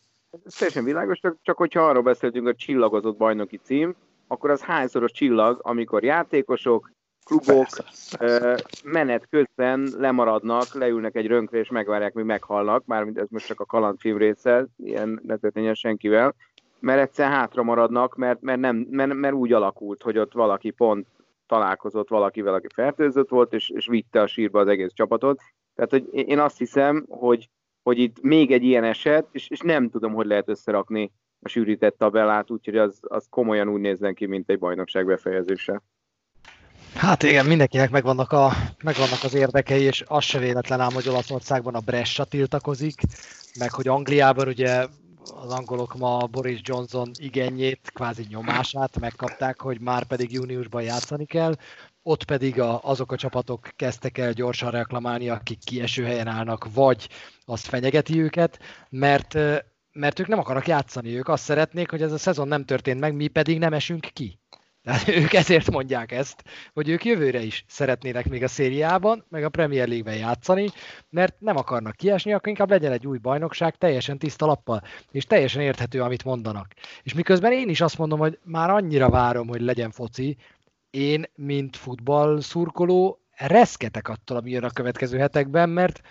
[0.46, 3.96] Ez teljesen világos, csak, csak hogyha arról beszéltünk, a csillagozott bajnoki cím,
[4.28, 6.92] akkor az hányszoros csillag, amikor játékosok,
[7.30, 8.56] klubok Persze.
[8.84, 13.66] menet közben lemaradnak, leülnek egy rönkre és megvárják, míg meghalnak, mármint ez most csak a
[13.66, 16.36] kalandfilm része, ilyen ne történjen senkivel,
[16.80, 21.08] mert egyszer hátra maradnak, mert, mert, nem, mert, mert úgy alakult, hogy ott valaki pont
[21.48, 25.42] találkozott valakivel, aki fertőzött volt, és, és vitte a sírba az egész csapatot.
[25.76, 27.50] Tehát, hogy én azt hiszem, hogy,
[27.84, 31.12] hogy itt még egy ilyen eset, és, és nem tudom, hogy lehet összerakni
[31.42, 35.82] a sűrített tabellát, úgyhogy az, az komolyan úgy nézzen ki, mint egy bajnokság befejezése.
[36.94, 38.54] Hát igen, mindenkinek megvannak, a,
[38.84, 43.02] megvannak az érdekei, és az se véletlen ám, hogy Olaszországban a Brescia tiltakozik,
[43.60, 44.88] meg hogy Angliában ugye
[45.42, 51.56] az angolok ma Boris Johnson igényét, kvázi nyomását megkapták, hogy már pedig júniusban játszani kell,
[52.04, 57.10] ott pedig a, azok a csapatok kezdtek el gyorsan reklamálni, akik kieső helyen állnak, vagy
[57.46, 58.60] azt fenyegeti őket,
[58.90, 59.34] mert,
[59.92, 63.14] mert ők nem akarnak játszani, ők azt szeretnék, hogy ez a szezon nem történt meg,
[63.14, 64.40] mi pedig nem esünk ki.
[64.90, 66.44] Tehát ők ezért mondják ezt,
[66.74, 70.70] hogy ők jövőre is szeretnének még a szériában, meg a Premier League-ben játszani,
[71.10, 75.62] mert nem akarnak kiesni, akkor inkább legyen egy új bajnokság teljesen tiszta lappal, és teljesen
[75.62, 76.74] érthető, amit mondanak.
[77.04, 80.38] És miközben én is azt mondom, hogy már annyira várom, hogy legyen foci,
[80.90, 86.02] én, mint futball szurkoló, reszketek attól, ami jön a következő hetekben, mert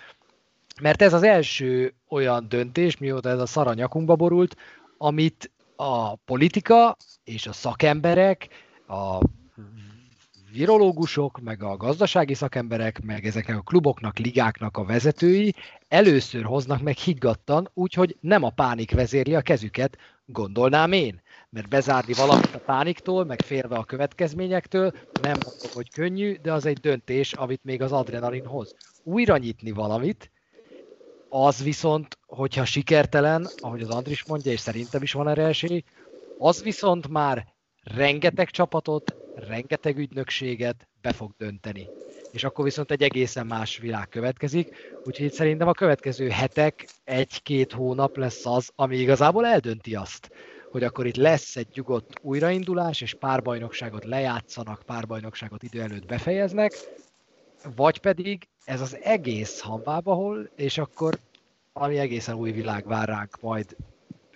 [0.80, 4.56] mert ez az első olyan döntés, mióta ez a szara nyakunkba borult,
[4.98, 8.48] amit a politika és a szakemberek,
[8.88, 9.20] a
[10.52, 15.54] virológusok, meg a gazdasági szakemberek, meg ezeknek a kluboknak, ligáknak a vezetői
[15.88, 21.22] először hoznak meg higgadtan, úgyhogy nem a pánik vezérli a kezüket, gondolnám én.
[21.50, 24.92] Mert bezárni valamit a pániktól, meg félve a következményektől,
[25.22, 28.74] nem mondom, hogy könnyű, de az egy döntés, amit még az adrenalin hoz.
[29.02, 30.30] Újra nyitni valamit,
[31.28, 35.82] az viszont, hogyha sikertelen, ahogy az Andris mondja, és szerintem is van erre esély,
[36.38, 37.46] az viszont már
[37.94, 41.88] rengeteg csapatot, rengeteg ügynökséget be fog dönteni.
[42.32, 48.16] És akkor viszont egy egészen más világ következik, úgyhogy szerintem a következő hetek, egy-két hónap
[48.16, 50.30] lesz az, ami igazából eldönti azt,
[50.70, 56.06] hogy akkor itt lesz egy nyugodt újraindulás, és pár bajnokságot lejátszanak, pár bajnokságot idő előtt
[56.06, 56.72] befejeznek,
[57.76, 61.18] vagy pedig ez az egész hamvába hol, és akkor
[61.72, 63.76] ami egészen új világ vár ránk majd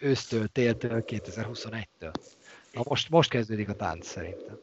[0.01, 2.13] ősztől, téltől, 2021-től.
[2.73, 4.59] Na most, most kezdődik a tánc szerintem.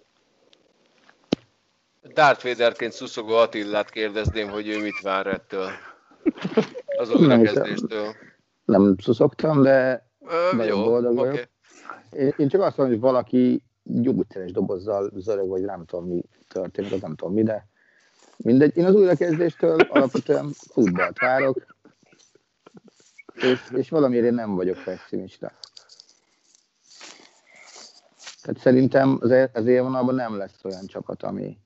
[2.14, 5.70] Darth Vaderként szuszogó Attillát kérdezném, hogy ő mit vár ettől.
[6.98, 8.16] Az újrakezdéstől.
[8.66, 11.30] Nem szuszogtam, de Ö, jó, boldog okay.
[11.30, 11.48] vagyok.
[12.12, 17.02] Én, én csak azt mondom, hogy valaki gyógyszeres dobozzal zörög, vagy nem tudom mi történik,
[17.02, 17.68] nem tudom mi, de
[18.44, 21.76] Mindegy, én az újrakezdéstől alapvetően futballt várok,
[23.34, 25.52] és, és valamiért én nem vagyok pessimista.
[28.42, 31.58] Tehát szerintem az, e- az élvonalban nem lesz olyan csapat, ami,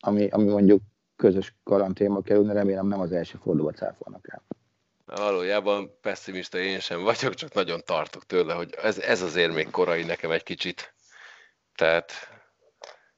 [0.00, 0.82] ami, ami mondjuk
[1.16, 4.42] közös karanténba kerülne, remélem nem az első fordulóba cáfolnak el.
[5.06, 10.04] Valójában pessimista én sem vagyok, csak nagyon tartok tőle, hogy ez, ez azért még korai
[10.04, 10.94] nekem egy kicsit.
[11.74, 12.12] Tehát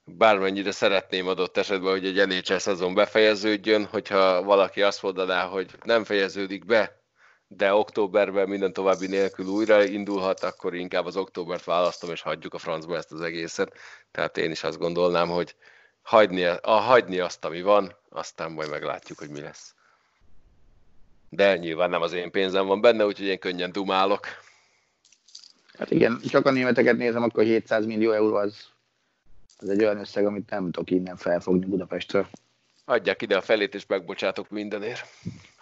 [0.05, 6.05] bármennyire szeretném adott esetben, hogy egy NHL szezon befejeződjön, hogyha valaki azt mondaná, hogy nem
[6.05, 6.98] fejeződik be,
[7.49, 12.59] de októberben minden további nélkül újra indulhat, akkor inkább az októbert választom, és hagyjuk a
[12.59, 13.73] francba ezt az egészet.
[14.11, 15.55] Tehát én is azt gondolnám, hogy
[16.03, 19.75] hagyni, a, hagyni azt, ami van, aztán majd meglátjuk, hogy mi lesz.
[21.29, 24.27] De nyilván nem az én pénzem van benne, úgyhogy én könnyen dumálok.
[25.79, 28.67] Hát igen, csak a németeket nézem, akkor 700 millió euró az,
[29.59, 32.29] az egy olyan összeg, amit nem tudok innen felfogni Budapestről.
[32.85, 35.07] Adják ide a felét, és megbocsátok mindenért.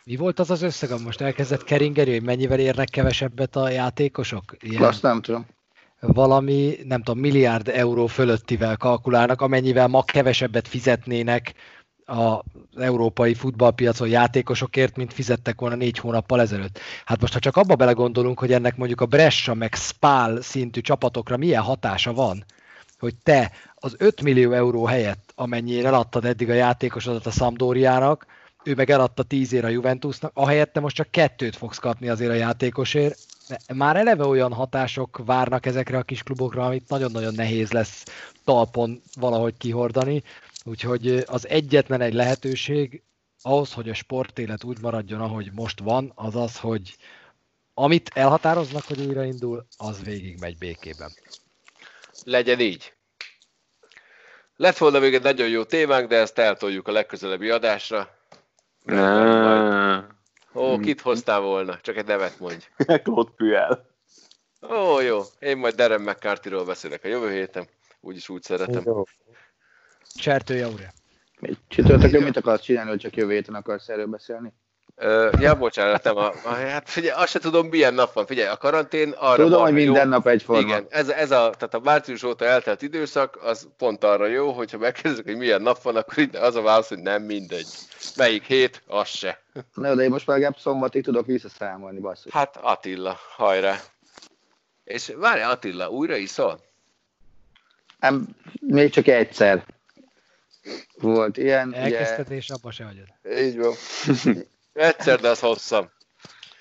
[0.08, 4.56] Mi volt az az összeg, ami most elkezdett keringeni, hogy mennyivel érnek kevesebbet a játékosok?
[4.60, 4.82] Ilyen...
[4.82, 5.46] Azt nem tudom
[6.00, 11.54] valami, nem tudom, milliárd euró fölöttivel kalkulálnak, amennyivel ma kevesebbet fizetnének
[12.04, 12.40] az
[12.76, 16.78] európai futballpiacon játékosokért, mint fizettek volna négy hónappal ezelőtt.
[17.04, 21.36] Hát most, ha csak abba belegondolunk, hogy ennek mondjuk a Brescia meg Spal szintű csapatokra
[21.36, 22.44] milyen hatása van,
[22.98, 28.26] hogy te az 5 millió euró helyett, amennyire eladtad eddig a játékosodat a Sampdoriának,
[28.66, 32.30] ő meg eladta 10 ér a Juventusnak, ahelyett te most csak kettőt fogsz kapni azért
[32.30, 33.18] a játékosért.
[33.74, 38.04] Már eleve olyan hatások várnak ezekre a kis klubokra, amit nagyon-nagyon nehéz lesz
[38.44, 40.22] talpon valahogy kihordani.
[40.64, 43.02] Úgyhogy az egyetlen egy lehetőség
[43.42, 46.96] ahhoz, hogy a sportélet úgy maradjon, ahogy most van, az az, hogy
[47.74, 51.10] amit elhatároznak, hogy újraindul, az végig megy békében.
[52.24, 52.92] Legyen így.
[54.56, 58.15] Lett volna még egy nagyon jó témánk, de ezt eltoljuk a legközelebbi adásra.
[60.54, 61.80] Ó, kit hoztál volna?
[61.80, 62.64] Csak egy nevet mondj.
[63.04, 63.86] Claude Puel.
[64.70, 65.20] Ó, jó.
[65.38, 67.68] Én majd Darren McCarthy-ról beszélek a jövő héten.
[68.00, 68.82] Úgyis úgy szeretem.
[68.84, 69.02] Jó.
[70.14, 70.92] Csertő Jaure.
[71.68, 74.52] Csütörtökön mit akarsz csinálni, hogy csak jövő héten akarsz erről beszélni?
[75.40, 78.26] Ja, bocsánat, nem a, a, hát figyelj, azt se tudom, milyen nap van.
[78.26, 80.10] Figyelj, a karantén arra Tudom, hogy minden jó.
[80.10, 80.60] nap egyforma.
[80.60, 84.78] Igen, ez, ez a, tehát a március óta eltelt időszak, az pont arra jó, hogyha
[84.78, 87.66] megkérdezik, hogy milyen nap van, akkor itt az a válasz, hogy nem mindegy.
[88.16, 89.42] Melyik hét, az se.
[89.74, 92.32] Na, de én most már legalább szombatig tudok visszaszámolni, basszus.
[92.32, 93.80] Hát Attila, hajrá.
[94.84, 96.60] És várj, Attila, újra iszol?
[98.00, 98.26] Nem,
[98.60, 99.64] még csak egyszer
[100.98, 101.74] volt ilyen.
[101.74, 103.38] Elkezdted, és abba se hagyod.
[103.38, 103.74] Így van.
[104.76, 105.90] Egyszer, de az hosszam.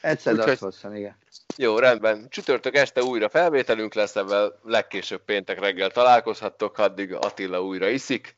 [0.02, 1.18] Egyszer, de az hosszam, igen.
[1.58, 2.28] Jó, rendben.
[2.30, 8.38] Csütörtök este újra felvételünk lesz, ebben legkésőbb péntek reggel találkozhattok, addig Attila újra iszik.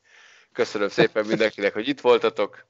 [0.52, 2.66] Köszönöm szépen mindenkinek, hogy itt voltatok.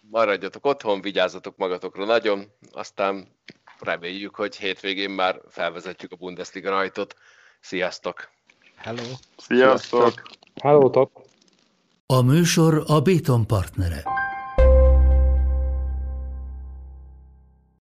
[0.00, 3.36] Maradjatok otthon, vigyázzatok magatokra nagyon, aztán
[3.80, 7.14] reméljük, hogy hétvégén már felvezetjük a Bundesliga rajtot.
[7.60, 8.28] Sziasztok!
[8.76, 9.02] Hello!
[9.36, 10.22] Sziasztok!
[10.62, 11.10] Hello, top!
[12.06, 14.02] A műsor a Béton partnere.